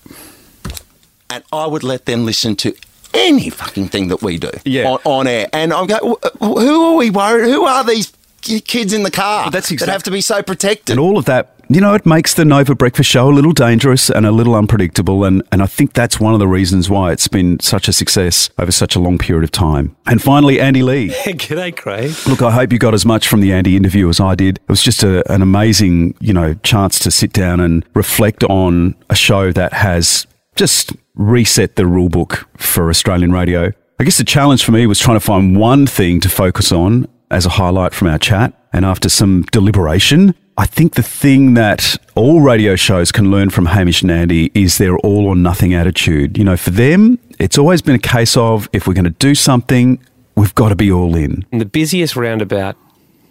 and 1.30 1.44
I 1.52 1.66
would 1.66 1.82
let 1.82 2.06
them 2.06 2.24
listen 2.24 2.56
to 2.56 2.74
any 3.14 3.50
fucking 3.50 3.88
thing 3.88 4.08
that 4.08 4.22
we 4.22 4.38
do 4.38 4.50
Yeah. 4.64 4.88
on, 4.88 4.98
on 5.04 5.26
air. 5.26 5.48
And 5.52 5.72
I'm 5.72 5.86
going, 5.86 6.14
who 6.40 6.84
are 6.92 6.96
we 6.96 7.10
worried? 7.10 7.50
Who 7.50 7.64
are 7.64 7.84
these 7.84 8.12
kids 8.40 8.92
in 8.92 9.02
the 9.02 9.10
car 9.10 9.50
That's 9.50 9.68
that 9.68 9.88
have 9.88 10.02
to 10.04 10.10
be 10.10 10.22
so 10.22 10.42
protected? 10.42 10.90
And 10.92 11.00
all 11.00 11.18
of 11.18 11.26
that, 11.26 11.54
you 11.68 11.80
know, 11.80 11.94
it 11.94 12.04
makes 12.04 12.34
the 12.34 12.44
Nova 12.44 12.74
Breakfast 12.74 13.08
Show 13.08 13.28
a 13.28 13.32
little 13.32 13.52
dangerous 13.52 14.10
and 14.10 14.26
a 14.26 14.30
little 14.30 14.54
unpredictable. 14.54 15.24
And, 15.24 15.42
and 15.52 15.62
I 15.62 15.66
think 15.66 15.92
that's 15.92 16.20
one 16.20 16.34
of 16.34 16.40
the 16.40 16.48
reasons 16.48 16.90
why 16.90 17.12
it's 17.12 17.28
been 17.28 17.60
such 17.60 17.88
a 17.88 17.92
success 17.92 18.50
over 18.58 18.72
such 18.72 18.96
a 18.96 19.00
long 19.00 19.18
period 19.18 19.44
of 19.44 19.50
time. 19.50 19.96
And 20.06 20.20
finally, 20.20 20.60
Andy 20.60 20.82
Lee. 20.82 21.08
G'day, 21.24 21.76
Craig. 21.76 22.12
Look, 22.26 22.42
I 22.42 22.50
hope 22.50 22.72
you 22.72 22.78
got 22.78 22.94
as 22.94 23.06
much 23.06 23.28
from 23.28 23.40
the 23.40 23.52
Andy 23.52 23.76
interview 23.76 24.08
as 24.08 24.20
I 24.20 24.34
did. 24.34 24.56
It 24.58 24.68
was 24.68 24.82
just 24.82 25.02
a, 25.02 25.30
an 25.32 25.42
amazing, 25.42 26.14
you 26.20 26.32
know, 26.32 26.54
chance 26.62 26.98
to 27.00 27.10
sit 27.10 27.32
down 27.32 27.60
and 27.60 27.84
reflect 27.94 28.44
on 28.44 28.94
a 29.10 29.14
show 29.14 29.52
that 29.52 29.72
has 29.72 30.26
just 30.56 30.92
reset 31.14 31.76
the 31.76 31.86
rule 31.86 32.08
book 32.08 32.48
for 32.56 32.90
Australian 32.90 33.32
radio. 33.32 33.72
I 33.98 34.04
guess 34.04 34.18
the 34.18 34.24
challenge 34.24 34.64
for 34.64 34.72
me 34.72 34.86
was 34.86 34.98
trying 34.98 35.16
to 35.16 35.24
find 35.24 35.56
one 35.56 35.86
thing 35.86 36.20
to 36.20 36.28
focus 36.28 36.72
on 36.72 37.06
as 37.30 37.46
a 37.46 37.50
highlight 37.50 37.94
from 37.94 38.08
our 38.08 38.18
chat. 38.18 38.52
And 38.72 38.84
after 38.84 39.08
some 39.08 39.42
deliberation, 39.52 40.34
I 40.58 40.66
think 40.66 40.94
the 40.94 41.02
thing 41.02 41.54
that 41.54 41.96
all 42.14 42.40
radio 42.42 42.76
shows 42.76 43.10
can 43.10 43.30
learn 43.30 43.50
from 43.50 43.66
Hamish 43.66 44.02
and 44.02 44.10
Andy 44.10 44.50
is 44.54 44.78
their 44.78 44.98
all 44.98 45.26
or 45.26 45.34
nothing 45.34 45.72
attitude. 45.72 46.36
You 46.36 46.44
know, 46.44 46.56
for 46.56 46.70
them, 46.70 47.18
it's 47.38 47.56
always 47.56 47.80
been 47.80 47.94
a 47.94 47.98
case 47.98 48.36
of 48.36 48.68
if 48.72 48.86
we're 48.86 48.94
going 48.94 49.04
to 49.04 49.10
do 49.10 49.34
something, 49.34 49.98
we've 50.36 50.54
got 50.54 50.68
to 50.68 50.76
be 50.76 50.92
all 50.92 51.16
in. 51.16 51.46
in 51.52 51.58
the 51.58 51.64
busiest 51.64 52.16
roundabout 52.16 52.76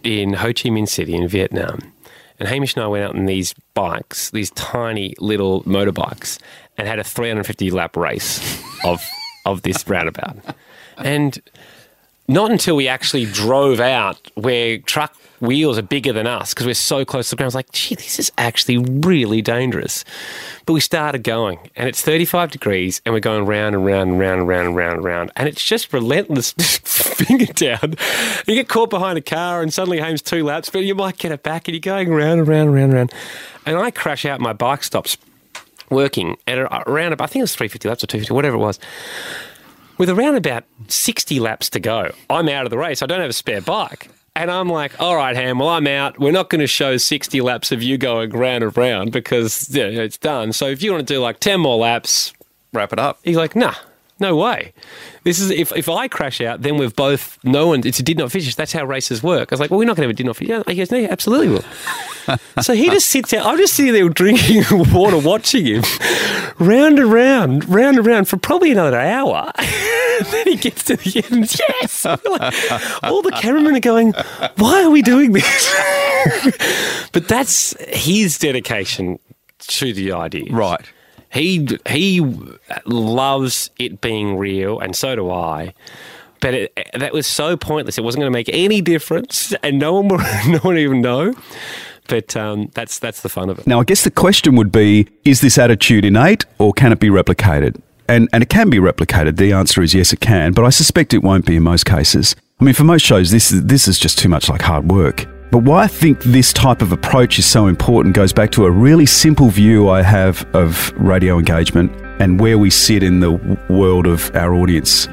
in 0.04 0.34
Ho 0.34 0.48
Chi 0.48 0.70
Minh 0.70 0.90
City 0.90 1.16
in 1.16 1.28
Vietnam. 1.28 1.94
And 2.40 2.50
Hamish 2.50 2.76
and 2.76 2.84
I 2.84 2.88
went 2.88 3.04
out 3.06 3.16
on 3.16 3.28
these 3.28 3.54
bikes, 3.76 4.32
these 4.32 4.50
tiny 4.52 5.14
little 5.20 5.62
motorbikes, 5.64 6.40
and 6.76 6.88
had 6.88 6.98
a 6.98 7.04
350 7.04 7.70
lap 7.70 7.96
race 7.96 8.64
of 8.84 9.08
of 9.46 9.62
this 9.62 9.88
roundabout. 9.88 10.38
And 10.98 11.40
not 12.32 12.50
until 12.50 12.76
we 12.76 12.88
actually 12.88 13.26
drove 13.26 13.80
out 13.80 14.32
where 14.36 14.78
truck 14.78 15.16
wheels 15.42 15.78
are 15.78 15.84
bigger 15.84 16.14
than 16.14 16.28
us 16.28 16.54
because 16.54 16.66
we're 16.66 16.74
so 16.74 17.04
close 17.04 17.30
to 17.30 17.36
the 17.36 17.38
ground. 17.38 17.48
I 17.48 17.50
was 17.50 17.56
like, 17.56 17.72
gee, 17.72 17.96
this 17.96 18.20
is 18.20 18.32
actually 18.38 18.78
really 18.78 19.42
dangerous. 19.42 20.06
But 20.66 20.74
we 20.74 20.80
started 20.80 21.24
going 21.24 21.60
and 21.76 21.90
it's 21.90 22.02
35 22.02 22.52
degrees 22.52 23.02
and 23.06 23.14
we're 23.14 23.20
going 23.20 23.46
round 23.46 23.76
and 23.76 23.86
round 23.86 24.12
and 24.12 24.20
round 24.20 24.40
and 24.40 24.48
round 24.48 24.68
and 24.68 24.78
round 24.78 24.96
and 24.96 25.04
round. 25.04 25.32
And 25.36 25.50
it's 25.50 25.64
just 25.64 25.92
relentless 25.92 26.52
finger 26.84 27.52
down. 27.52 27.96
You 28.48 28.56
get 28.56 28.70
caught 28.70 28.90
behind 28.90 29.18
a 29.18 29.22
car 29.22 29.62
and 29.62 29.74
suddenly 29.74 30.00
Hames 30.00 30.22
two 30.22 30.46
laps, 30.46 30.70
but 30.70 30.80
you 30.80 30.96
might 30.96 31.18
get 31.18 31.32
it 31.32 31.44
back 31.44 31.68
and 31.68 31.76
you're 31.76 31.82
going 31.82 32.10
round 32.10 32.40
and 32.40 32.48
round 32.48 32.70
and 32.70 32.74
round 32.74 32.92
and 32.92 32.94
round. 32.94 33.14
And 33.66 33.78
I 33.78 33.92
crash 33.92 34.26
out, 34.26 34.40
my 34.40 34.54
bike 34.54 34.84
stops 34.84 35.18
working 35.90 36.38
at 36.48 36.58
around, 36.58 37.14
I 37.20 37.26
think 37.26 37.42
it 37.42 37.44
was 37.44 37.56
350 37.56 37.90
laps 37.90 38.04
or 38.04 38.08
250, 38.08 38.34
whatever 38.34 38.56
it 38.56 38.60
was. 38.60 38.80
With 40.02 40.10
around 40.10 40.36
about 40.36 40.64
60 40.88 41.40
laps 41.40 41.70
to 41.70 41.80
go, 41.80 42.12
I'm 42.28 42.50
out 42.50 42.66
of 42.66 42.72
the 42.72 42.78
race. 42.80 43.04
I 43.04 43.06
don't 43.06 43.22
have 43.22 43.30
a 43.30 43.34
spare 43.34 43.62
bike. 43.62 44.10
And 44.36 44.50
I'm 44.50 44.68
like, 44.68 45.00
all 45.00 45.16
right, 45.16 45.36
Ham, 45.36 45.60
well, 45.60 45.70
I'm 45.70 45.86
out. 45.86 46.20
We're 46.20 46.32
not 46.32 46.50
going 46.50 46.62
to 46.62 46.66
show 46.66 46.98
60 46.98 47.40
laps 47.42 47.72
of 47.72 47.84
you 47.84 48.00
going 48.00 48.32
round 48.32 48.64
and 48.64 48.76
round 48.76 49.12
because 49.12 49.70
yeah, 49.70 49.84
it's 49.84 50.18
done. 50.18 50.54
So 50.54 50.66
if 50.66 50.82
you 50.82 50.92
want 50.92 51.08
to 51.08 51.14
do 51.14 51.20
like 51.20 51.40
10 51.40 51.60
more 51.60 51.78
laps, 51.78 52.34
Wrap 52.74 52.92
it 52.92 52.98
up. 52.98 53.20
he's 53.24 53.38
like, 53.38 53.56
nah, 53.56 53.76
no 54.22 54.36
way. 54.36 54.74
This 55.24 55.40
is 55.40 55.52
if, 55.52 55.72
if 55.76 55.90
I 55.90 56.08
crash 56.08 56.40
out, 56.42 56.62
then 56.62 56.78
we've 56.78 56.96
both 56.96 57.38
no 57.44 57.68
one. 57.68 57.86
It's 57.86 58.00
a 58.00 58.04
did 58.04 58.18
not 58.18 58.32
finish. 58.32 58.56
That's 58.56 58.72
how 58.72 58.86
races 58.86 59.22
work. 59.22 59.52
I 59.52 59.56
was 59.56 59.60
like, 59.60 59.70
well, 59.70 59.80
we're 59.80 59.86
not 59.86 59.98
going 59.98 60.04
to 60.04 60.08
have 60.08 60.12
a 60.12 60.18
did 60.18 60.26
not 60.26 60.38
finish. 60.38 60.50
Yeah, 60.50 60.64
He 60.68 60.76
goes, 60.76 60.92
no, 60.92 61.04
absolutely 61.06 61.50
will. 61.50 62.38
so 62.62 62.74
he 62.74 62.90
just 62.90 63.08
sits 63.08 63.32
there. 63.32 63.42
I'm 63.42 63.58
just 63.58 63.74
sitting 63.74 63.94
there 63.94 64.08
drinking 64.10 64.64
water, 64.94 65.18
watching 65.18 65.66
him 65.66 65.84
round 66.60 67.00
and 67.00 67.12
round, 67.12 67.68
round 67.70 67.98
and 67.98 68.06
round 68.08 68.28
for 68.30 68.38
probably 68.38 68.72
another 68.72 69.00
hour. 69.00 69.52
then 70.32 70.48
he 70.48 70.56
gets 70.56 70.84
to 70.86 70.96
the 70.96 71.24
end. 71.32 71.54
Yes, 71.82 72.06
Like, 72.06 73.04
all 73.04 73.22
the 73.22 73.32
cameramen 73.32 73.76
are 73.76 73.80
going, 73.80 74.14
why 74.58 74.84
are 74.84 74.90
we 74.90 75.02
doing 75.02 75.34
this? 75.34 75.76
but 77.12 77.28
that's 77.28 77.76
his 77.90 78.38
dedication 78.38 79.20
to 79.60 79.94
the 79.94 80.12
idea. 80.12 80.52
Right. 80.52 80.86
He 81.32 81.68
he 81.90 82.22
loves 82.86 83.72
it 83.78 84.02
being 84.02 84.38
real, 84.38 84.80
and 84.80 84.96
so 84.96 85.16
do 85.16 85.32
I. 85.32 85.74
But 86.42 86.54
it, 86.56 86.90
that 86.94 87.14
was 87.14 87.28
so 87.28 87.56
pointless. 87.56 87.98
It 87.98 88.04
wasn't 88.04 88.22
going 88.22 88.32
to 88.32 88.38
make 88.38 88.50
any 88.52 88.82
difference, 88.82 89.54
and 89.64 89.80
no 89.80 89.94
one 89.94 90.08
would, 90.10 90.22
no 90.48 90.58
one 90.60 90.78
even 90.78 91.02
know. 91.02 91.34
But 92.08 92.36
um, 92.36 92.70
that's 92.74 93.00
that's 93.00 93.22
the 93.22 93.30
fun 93.30 93.50
of 93.50 93.60
it. 93.60 93.68
Now, 93.68 93.80
I 93.80 93.84
guess 93.84 94.04
the 94.04 94.12
question 94.12 94.56
would 94.56 94.72
be 94.72 95.08
is 95.24 95.42
this 95.42 95.58
attitude 95.58 96.04
innate 96.04 96.46
or 96.58 96.74
can 96.74 96.92
it 96.92 97.00
be 97.00 97.10
replicated? 97.10 97.80
And, 98.08 98.28
and 98.34 98.44
it 98.44 98.50
can 98.50 98.70
be 98.70 98.78
replicated. 98.78 99.38
The 99.38 99.54
answer 99.54 99.82
is 99.82 99.94
yes, 99.94 100.12
it 100.12 100.20
can, 100.20 100.52
but 100.52 100.66
I 100.66 100.70
suspect 100.70 101.14
it 101.14 101.24
won't 101.24 101.46
be 101.46 101.56
in 101.56 101.64
most 101.64 101.86
cases. 101.86 102.36
I 102.60 102.66
mean, 102.66 102.74
for 102.74 102.84
most 102.84 103.04
shows, 103.04 103.32
this 103.32 103.54
is, 103.54 103.64
this 103.64 103.88
is 103.88 103.98
just 103.98 104.20
too 104.20 104.28
much 104.28 104.50
like 104.50 104.62
hard 104.62 104.92
work. 104.92 105.26
But 105.52 105.64
why 105.64 105.84
I 105.84 105.88
think 105.88 106.24
this 106.24 106.54
type 106.54 106.82
of 106.82 106.94
approach 106.94 107.38
is 107.38 107.46
so 107.46 107.68
important 107.68 108.16
goes 108.16 108.32
back 108.32 108.52
to 108.52 108.66
a 108.66 108.72
really 108.72 109.06
simple 109.06 109.50
view 109.50 109.90
I 109.90 110.02
have 110.02 110.48
of 110.56 110.94
radio 110.96 111.38
engagement 111.40 111.92
and 112.22 112.40
where 112.40 112.58
we 112.58 112.70
sit 112.70 113.04
in 113.04 113.20
the 113.20 113.34
world 113.68 114.08
of 114.08 114.34
our 114.34 114.54
audience. 114.54 115.10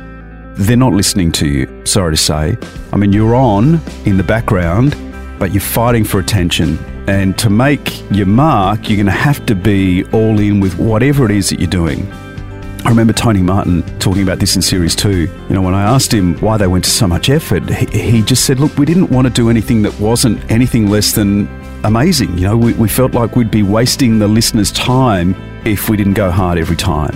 They're 0.54 0.76
not 0.76 0.92
listening 0.92 1.32
to 1.32 1.48
you, 1.48 1.82
sorry 1.84 2.12
to 2.12 2.16
say. 2.16 2.56
I 2.92 2.96
mean, 2.96 3.12
you're 3.12 3.34
on 3.34 3.80
in 4.04 4.16
the 4.16 4.22
background, 4.22 4.96
but 5.40 5.52
you're 5.52 5.60
fighting 5.60 6.04
for 6.04 6.20
attention. 6.20 6.78
And 7.08 7.36
to 7.38 7.50
make 7.50 8.08
your 8.12 8.26
mark, 8.26 8.88
you're 8.88 8.96
going 8.96 9.06
to 9.06 9.12
have 9.12 9.44
to 9.46 9.56
be 9.56 10.04
all 10.12 10.38
in 10.38 10.60
with 10.60 10.78
whatever 10.78 11.24
it 11.24 11.32
is 11.32 11.50
that 11.50 11.58
you're 11.58 11.68
doing. 11.68 12.06
I 12.88 12.90
remember 12.90 13.12
Tony 13.12 13.42
Martin 13.42 13.82
talking 13.98 14.22
about 14.22 14.38
this 14.38 14.56
in 14.56 14.62
series 14.62 14.96
two. 14.96 15.26
You 15.26 15.50
know, 15.50 15.60
when 15.60 15.74
I 15.74 15.82
asked 15.82 16.10
him 16.10 16.38
why 16.38 16.56
they 16.56 16.66
went 16.66 16.84
to 16.84 16.90
so 16.90 17.06
much 17.06 17.28
effort, 17.28 17.68
he, 17.68 18.12
he 18.12 18.22
just 18.22 18.46
said, 18.46 18.60
Look, 18.60 18.78
we 18.78 18.86
didn't 18.86 19.10
want 19.10 19.26
to 19.26 19.30
do 19.30 19.50
anything 19.50 19.82
that 19.82 20.00
wasn't 20.00 20.50
anything 20.50 20.88
less 20.88 21.12
than 21.12 21.48
amazing. 21.84 22.38
You 22.38 22.46
know, 22.46 22.56
we, 22.56 22.72
we 22.72 22.88
felt 22.88 23.12
like 23.12 23.36
we'd 23.36 23.50
be 23.50 23.62
wasting 23.62 24.18
the 24.18 24.26
listener's 24.26 24.72
time 24.72 25.34
if 25.66 25.90
we 25.90 25.98
didn't 25.98 26.14
go 26.14 26.30
hard 26.30 26.56
every 26.56 26.76
time. 26.76 27.14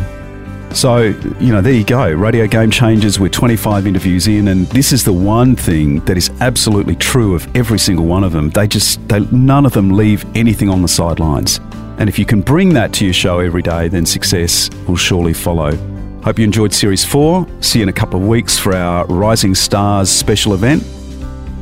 So, 0.74 1.14
you 1.40 1.52
know, 1.54 1.62
there 1.62 1.72
you 1.72 1.84
go. 1.84 2.12
Radio 2.12 2.46
Game 2.46 2.70
Changers, 2.70 3.18
we're 3.18 3.30
25 3.30 3.86
interviews 3.86 4.28
in, 4.28 4.48
and 4.48 4.66
this 4.66 4.92
is 4.92 5.04
the 5.04 5.14
one 5.14 5.56
thing 5.56 6.00
that 6.00 6.18
is 6.18 6.30
absolutely 6.42 6.96
true 6.96 7.34
of 7.34 7.48
every 7.56 7.78
single 7.78 8.04
one 8.04 8.24
of 8.24 8.32
them. 8.32 8.50
They 8.50 8.68
just, 8.68 9.08
they, 9.08 9.20
none 9.20 9.64
of 9.64 9.72
them 9.72 9.92
leave 9.92 10.26
anything 10.36 10.68
on 10.68 10.82
the 10.82 10.88
sidelines. 10.88 11.60
And 12.02 12.08
if 12.08 12.18
you 12.18 12.26
can 12.26 12.40
bring 12.40 12.70
that 12.70 12.92
to 12.94 13.04
your 13.04 13.14
show 13.14 13.38
every 13.38 13.62
day, 13.62 13.86
then 13.86 14.04
success 14.04 14.68
will 14.88 14.96
surely 14.96 15.32
follow. 15.32 15.76
Hope 16.24 16.36
you 16.36 16.44
enjoyed 16.44 16.72
Series 16.72 17.04
4. 17.04 17.46
See 17.60 17.78
you 17.78 17.84
in 17.84 17.88
a 17.88 17.92
couple 17.92 18.20
of 18.20 18.26
weeks 18.26 18.58
for 18.58 18.74
our 18.74 19.06
Rising 19.06 19.54
Stars 19.54 20.10
special 20.10 20.52
event. 20.52 20.82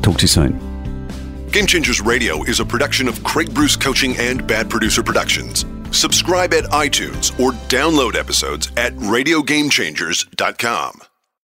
Talk 0.03 0.17
to 0.17 0.23
you 0.23 0.29
soon. 0.29 0.59
Game 1.53 1.67
Changers 1.67 2.01
Radio 2.01 2.43
is 2.45 2.59
a 2.59 2.65
production 2.65 3.07
of 3.07 3.23
Craig 3.23 3.53
Bruce 3.53 3.77
Coaching 3.77 4.17
and 4.17 4.47
Bad 4.47 4.71
Producer 4.71 5.03
Productions. 5.03 5.67
Subscribe 5.91 6.55
at 6.55 6.65
iTunes 6.71 7.39
or 7.39 7.53
download 7.69 8.15
episodes 8.15 8.73
at 8.79 8.95
RadioGameChangers.com. 8.95 11.03